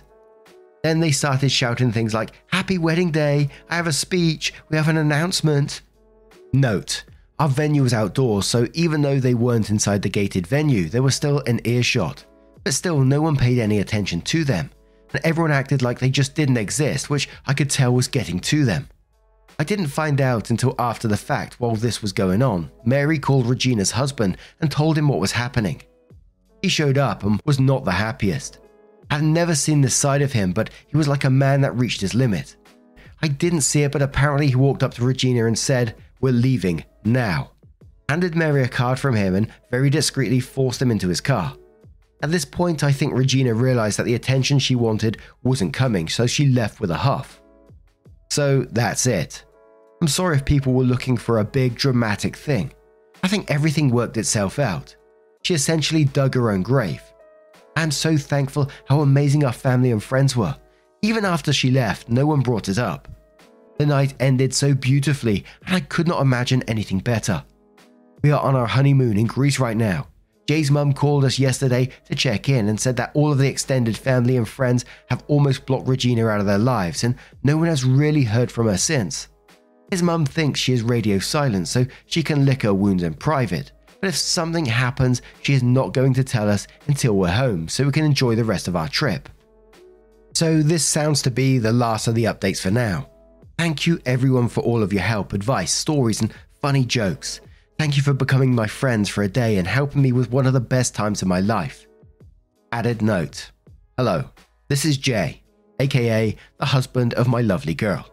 Then 0.84 1.00
they 1.00 1.10
started 1.10 1.50
shouting 1.50 1.92
things 1.92 2.14
like, 2.14 2.34
Happy 2.52 2.78
wedding 2.78 3.10
day, 3.10 3.50
I 3.68 3.78
have 3.78 3.88
a 3.88 3.94
speech, 3.94 4.54
we 4.70 4.78
have 4.78 4.90
an 4.90 4.98
announcement. 4.98 5.82
Note, 6.54 7.04
our 7.40 7.48
venue 7.50 7.84
was 7.84 7.94
outdoors, 7.94 8.48
so 8.48 8.68
even 8.74 9.02
though 9.02 9.20
they 9.20 9.36
weren't 9.36 9.70
inside 9.70 10.02
the 10.02 10.10
gated 10.10 10.48
venue, 10.48 10.90
they 10.90 11.00
were 11.00 11.12
still 11.12 11.40
in 11.42 11.62
earshot. 11.66 12.26
But 12.64 12.74
still, 12.74 13.00
no 13.02 13.22
one 13.22 13.36
paid 13.36 13.60
any 13.60 13.80
attention 13.80 14.22
to 14.22 14.44
them. 14.44 14.72
and 15.14 15.24
everyone 15.24 15.52
acted 15.52 15.82
like 15.82 16.00
they 16.00 16.10
just 16.10 16.36
didn't 16.36 16.58
exist, 16.58 17.10
which 17.10 17.30
I 17.46 17.54
could 17.54 17.70
tell 17.70 17.94
was 17.94 18.10
getting 18.10 18.40
to 18.42 18.66
them. 18.66 18.90
I 19.60 19.64
didn't 19.64 19.88
find 19.88 20.20
out 20.20 20.50
until 20.50 20.76
after 20.78 21.08
the 21.08 21.16
fact 21.16 21.60
while 21.60 21.76
this 21.76 22.02
was 22.02 22.12
going 22.12 22.42
on. 22.42 22.70
Mary 22.86 23.18
called 23.18 23.48
Regina's 23.48 23.92
husband 23.92 24.38
and 24.60 24.70
told 24.70 24.98
him 24.98 25.08
what 25.08 25.20
was 25.20 25.32
happening. 25.32 25.82
He 26.62 26.68
showed 26.70 26.98
up 26.98 27.24
and 27.24 27.42
was 27.46 27.60
not 27.60 27.86
the 27.86 27.92
happiest. 27.92 28.60
I've 29.10 29.24
never 29.24 29.56
seen 29.56 29.82
this 29.82 29.96
side 29.96 30.22
of 30.22 30.34
him, 30.34 30.52
but 30.52 30.70
he 30.88 30.98
was 30.98 31.08
like 31.08 31.24
a 31.24 31.30
man 31.30 31.62
that 31.62 31.78
reached 31.78 32.02
his 32.02 32.14
limit. 32.14 32.58
I 33.22 33.30
didn't 33.30 33.62
see 33.62 33.84
it, 33.84 33.92
but 33.92 34.02
apparently 34.02 34.48
he 34.48 34.56
walked 34.56 34.84
up 34.84 34.94
to 34.96 35.06
Regina 35.06 35.46
and 35.46 35.58
said, 35.58 35.96
We're 36.22 36.34
leaving 36.34 36.84
now. 37.04 37.52
Handed 38.10 38.36
Mary 38.36 38.64
a 38.64 38.68
card 38.68 39.00
from 39.00 39.16
him 39.16 39.36
and 39.36 39.52
very 39.70 39.90
discreetly 39.90 40.40
forced 40.40 40.82
him 40.82 40.92
into 40.92 41.10
his 41.10 41.22
car. 41.22 41.56
At 42.24 42.32
this 42.32 42.46
point, 42.46 42.84
I 42.84 42.92
think 42.92 43.14
Regina 43.14 43.54
realized 43.54 44.00
that 44.00 44.06
the 44.06 44.16
attention 44.16 44.60
she 44.60 44.76
wanted 44.76 45.18
wasn't 45.44 45.74
coming, 45.74 46.08
so 46.08 46.26
she 46.26 46.48
left 46.48 46.80
with 46.80 46.90
a 46.90 46.98
huff. 46.98 47.42
So 48.32 48.64
that's 48.72 49.06
it. 49.06 49.44
I'm 50.02 50.08
sorry 50.08 50.38
if 50.38 50.46
people 50.46 50.74
were 50.74 50.84
looking 50.84 51.18
for 51.18 51.40
a 51.40 51.46
big 51.46 51.76
dramatic 51.76 52.36
thing. 52.36 52.74
I 53.24 53.28
think 53.28 53.50
everything 53.52 53.90
worked 53.90 54.18
itself 54.18 54.58
out. 54.60 54.96
She 55.44 55.54
essentially 55.54 56.06
dug 56.06 56.34
her 56.36 56.52
own 56.52 56.62
grave. 56.62 57.02
I'm 57.76 57.92
so 57.92 58.18
thankful 58.18 58.70
how 58.86 59.02
amazing 59.02 59.44
our 59.44 59.54
family 59.54 59.92
and 59.92 60.02
friends 60.02 60.36
were. 60.36 60.56
Even 61.04 61.26
after 61.26 61.54
she 61.54 61.72
left, 61.72 62.10
no 62.10 62.26
one 62.26 62.42
brought 62.42 62.70
it 62.70 62.80
up. 62.80 63.08
The 63.78 63.86
night 63.86 64.16
ended 64.20 64.54
so 64.54 64.74
beautifully, 64.74 65.46
and 65.66 65.76
I 65.76 65.82
could 65.82 66.08
not 66.08 66.22
imagine 66.22 66.64
anything 66.64 67.00
better. 67.00 67.44
We 68.24 68.32
are 68.32 68.42
on 68.42 68.56
our 68.56 68.66
honeymoon 68.66 69.18
in 69.18 69.28
Greece 69.28 69.60
right 69.60 69.78
now. 69.78 70.08
Jay's 70.48 70.72
mum 70.72 70.94
called 70.94 71.26
us 71.26 71.38
yesterday 71.38 71.90
to 72.06 72.16
check 72.16 72.50
in 72.50 72.70
and 72.70 72.80
said 72.80 72.96
that 72.96 73.12
all 73.14 73.32
of 73.32 73.38
the 73.38 73.48
extended 73.48 73.98
family 73.98 74.38
and 74.38 74.48
friends 74.48 74.86
have 75.10 75.24
almost 75.28 75.66
blocked 75.66 75.88
Regina 75.88 76.26
out 76.28 76.40
of 76.40 76.46
their 76.46 76.58
lives, 76.58 77.04
and 77.04 77.16
no 77.44 77.58
one 77.58 77.68
has 77.68 77.84
really 77.84 78.24
heard 78.24 78.52
from 78.52 78.68
her 78.68 78.78
since. 78.78 79.28
His 79.92 80.02
mum 80.02 80.26
thinks 80.26 80.60
she 80.60 80.74
is 80.74 80.82
radio 80.82 81.20
silent 81.20 81.68
so 81.68 81.86
she 82.08 82.24
can 82.24 82.46
lick 82.46 82.64
her 82.64 82.74
wounds 82.74 83.04
in 83.04 83.14
private, 83.14 83.72
but 84.02 84.08
if 84.08 84.16
something 84.16 84.66
happens, 84.66 85.22
she 85.44 85.54
is 85.54 85.64
not 85.64 85.94
going 85.94 86.14
to 86.16 86.24
tell 86.24 86.50
us 86.50 86.68
until 86.88 87.14
we're 87.14 87.28
home 87.30 87.68
so 87.68 87.86
we 87.86 87.92
can 87.92 88.06
enjoy 88.06 88.36
the 88.36 88.44
rest 88.44 88.68
of 88.68 88.76
our 88.76 88.90
trip. 88.90 89.30
So, 90.34 90.62
this 90.62 90.86
sounds 90.86 91.22
to 91.24 91.32
be 91.32 91.58
the 91.58 91.74
last 91.74 92.08
of 92.08 92.16
the 92.16 92.26
updates 92.26 92.62
for 92.62 92.72
now. 92.72 93.10
Thank 93.58 93.88
you 93.88 94.00
everyone 94.06 94.50
for 94.50 94.62
all 94.62 94.84
of 94.84 94.94
your 94.94 95.02
help, 95.02 95.34
advice, 95.34 95.74
stories, 95.74 96.22
and 96.22 96.32
funny 96.62 96.86
jokes. 96.86 97.42
Thank 97.80 97.98
you 97.98 98.04
for 98.04 98.14
becoming 98.14 98.54
my 98.54 98.68
friends 98.68 99.10
for 99.10 99.24
a 99.24 99.28
day 99.28 99.58
and 99.58 99.68
helping 99.68 100.04
me 100.04 100.12
with 100.12 100.30
one 100.30 100.46
of 100.46 100.54
the 100.54 100.60
best 100.60 100.94
times 100.94 101.24
of 101.24 101.28
my 101.28 101.40
life. 101.40 101.88
Added 102.72 103.02
note 103.02 103.52
Hello, 103.98 104.26
this 104.68 104.86
is 104.86 104.98
Jay, 104.98 105.42
aka 105.80 106.36
the 106.60 106.66
husband 106.66 107.16
of 107.16 107.28
my 107.28 107.42
lovely 107.42 107.74
girl. 107.74 108.08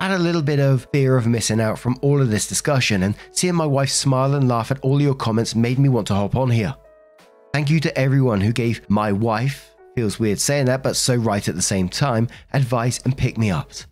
I 0.00 0.08
had 0.08 0.20
a 0.20 0.22
little 0.22 0.42
bit 0.42 0.60
of 0.60 0.86
fear 0.92 1.16
of 1.16 1.26
missing 1.26 1.60
out 1.60 1.78
from 1.78 1.98
all 2.02 2.20
of 2.20 2.30
this 2.30 2.46
discussion, 2.46 3.04
and 3.04 3.14
seeing 3.32 3.54
my 3.54 3.66
wife 3.66 3.90
smile 3.90 4.34
and 4.34 4.48
laugh 4.48 4.70
at 4.70 4.80
all 4.80 5.00
your 5.00 5.14
comments 5.14 5.54
made 5.54 5.78
me 5.78 5.88
want 5.88 6.06
to 6.08 6.14
hop 6.14 6.36
on 6.36 6.50
here. 6.50 6.74
Thank 7.54 7.70
you 7.70 7.80
to 7.80 7.98
everyone 7.98 8.42
who 8.42 8.52
gave 8.52 8.88
my 8.90 9.12
wife, 9.12 9.74
feels 9.94 10.20
weird 10.20 10.38
saying 10.38 10.66
that, 10.66 10.82
but 10.82 10.94
so 10.94 11.16
right 11.16 11.48
at 11.48 11.54
the 11.54 11.62
same 11.62 11.88
time, 11.88 12.28
advice 12.52 13.00
and 13.06 13.16
pick 13.16 13.38
me 13.38 13.50
ups. 13.50 13.86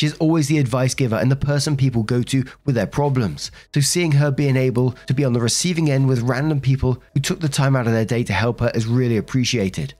She's 0.00 0.16
always 0.16 0.48
the 0.48 0.58
advice 0.58 0.94
giver 0.94 1.16
and 1.16 1.30
the 1.30 1.36
person 1.36 1.76
people 1.76 2.02
go 2.02 2.22
to 2.22 2.42
with 2.64 2.74
their 2.74 2.86
problems. 2.86 3.50
So 3.74 3.82
seeing 3.82 4.12
her 4.12 4.30
being 4.30 4.56
able 4.56 4.92
to 5.06 5.12
be 5.12 5.26
on 5.26 5.34
the 5.34 5.40
receiving 5.40 5.90
end 5.90 6.08
with 6.08 6.22
random 6.22 6.58
people 6.58 7.02
who 7.12 7.20
took 7.20 7.40
the 7.40 7.50
time 7.50 7.76
out 7.76 7.86
of 7.86 7.92
their 7.92 8.06
day 8.06 8.24
to 8.24 8.32
help 8.32 8.60
her 8.60 8.72
is 8.74 8.86
really 8.86 9.18
appreciated. 9.18 9.92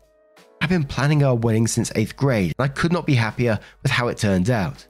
I've 0.63 0.71
been 0.71 0.85
planning 0.85 1.23
our 1.23 1.35
wedding 1.35 1.67
since 1.67 1.91
8th 1.91 2.17
grade, 2.17 2.55
and 2.59 2.65
I 2.65 2.69
could 2.69 2.93
not 2.93 3.05
be 3.05 3.15
happier 3.15 3.59
with 3.83 3.93
how 3.93 4.09
it 4.09 4.17
turned 4.17 4.49
out 4.49 4.87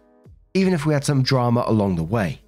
even 0.54 0.72
if 0.72 0.86
we 0.86 0.94
had 0.94 1.04
some 1.04 1.22
drama 1.22 1.64
along 1.66 1.96
the 1.96 2.02
way. 2.02 2.40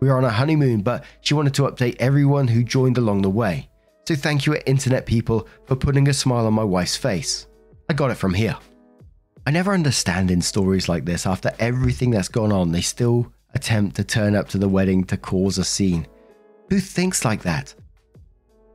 We 0.00 0.08
were 0.08 0.16
on 0.16 0.24
a 0.24 0.30
honeymoon, 0.30 0.82
but 0.82 1.04
she 1.20 1.34
wanted 1.34 1.54
to 1.54 1.62
update 1.62 1.96
everyone 1.98 2.48
who 2.48 2.62
joined 2.62 2.98
along 2.98 3.22
the 3.22 3.30
way. 3.30 3.68
So 4.06 4.14
thank 4.14 4.44
you, 4.44 4.56
internet 4.66 5.06
people, 5.06 5.48
for 5.66 5.76
putting 5.76 6.08
a 6.08 6.12
smile 6.12 6.46
on 6.46 6.54
my 6.54 6.64
wife's 6.64 6.96
face. 6.96 7.46
I 7.88 7.94
got 7.94 8.10
it 8.10 8.16
from 8.16 8.34
here. 8.34 8.56
I 9.46 9.50
never 9.50 9.74
understand 9.74 10.30
in 10.30 10.40
stories 10.40 10.88
like 10.88 11.04
this, 11.04 11.26
after 11.26 11.52
everything 11.58 12.10
that's 12.10 12.28
gone 12.28 12.50
on, 12.50 12.72
they 12.72 12.80
still 12.80 13.30
attempt 13.54 13.96
to 13.96 14.04
turn 14.04 14.34
up 14.34 14.48
to 14.48 14.58
the 14.58 14.68
wedding 14.68 15.04
to 15.04 15.18
cause 15.18 15.58
a 15.58 15.64
scene. 15.64 16.06
Who 16.70 16.80
thinks 16.80 17.26
like 17.26 17.42
that? 17.42 17.74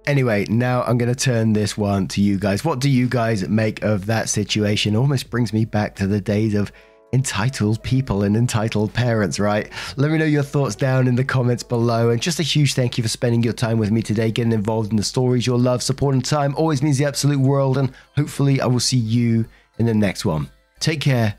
Anyway, 0.06 0.46
now 0.48 0.84
I'm 0.84 1.00
going 1.00 1.14
to 1.14 1.20
turn 1.20 1.54
this 1.54 1.76
one 1.76 2.08
to 2.10 2.22
you 2.22 2.38
guys. 2.38 2.64
What 2.64 2.80
do 2.80 2.90
you 2.90 3.08
guys 3.08 3.48
make 3.50 3.82
of 3.82 4.06
that 4.06 4.30
situation? 4.30 4.96
Almost 4.96 5.32
brings 5.32 5.54
me 5.54 5.66
back 5.66 5.96
to 5.96 6.08
the 6.08 6.22
days 6.22 6.54
of 6.54 6.72
entitled 7.14 7.82
people 7.82 8.22
and 8.22 8.38
entitled 8.38 8.94
parents, 8.94 9.40
right? 9.40 9.72
Let 9.98 10.12
me 10.12 10.20
know 10.20 10.26
your 10.26 10.44
thoughts 10.44 10.76
down 10.76 11.08
in 11.08 11.16
the 11.16 11.24
comments 11.24 11.64
below. 11.64 12.12
And 12.12 12.22
just 12.22 12.40
a 12.40 12.44
huge 12.44 12.76
thank 12.76 12.96
you 12.96 13.02
for 13.02 13.10
spending 13.10 13.42
your 13.42 13.54
time 13.54 13.80
with 13.80 13.90
me 13.90 14.04
today, 14.04 14.30
getting 14.32 14.54
involved 14.54 14.92
in 14.92 14.98
the 14.98 15.04
stories. 15.04 15.48
Your 15.48 15.58
love, 15.58 15.82
support, 15.82 16.14
and 16.14 16.24
time 16.24 16.54
always 16.56 16.84
means 16.84 17.00
the 17.00 17.06
absolute 17.06 17.40
world. 17.40 17.80
And 17.80 17.92
hopefully, 18.16 18.62
I 18.62 18.68
will 18.68 18.80
see 18.80 18.98
you 18.98 19.48
in 19.80 19.88
the 19.88 19.96
next 19.96 20.26
one. 20.26 20.50
Take 20.80 21.02
care 21.02 21.38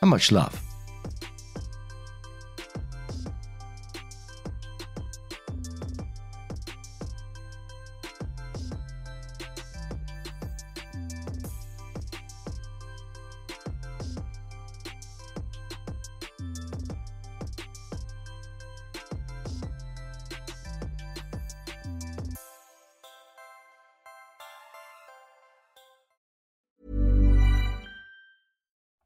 and 0.00 0.10
much 0.10 0.32
love. 0.32 0.65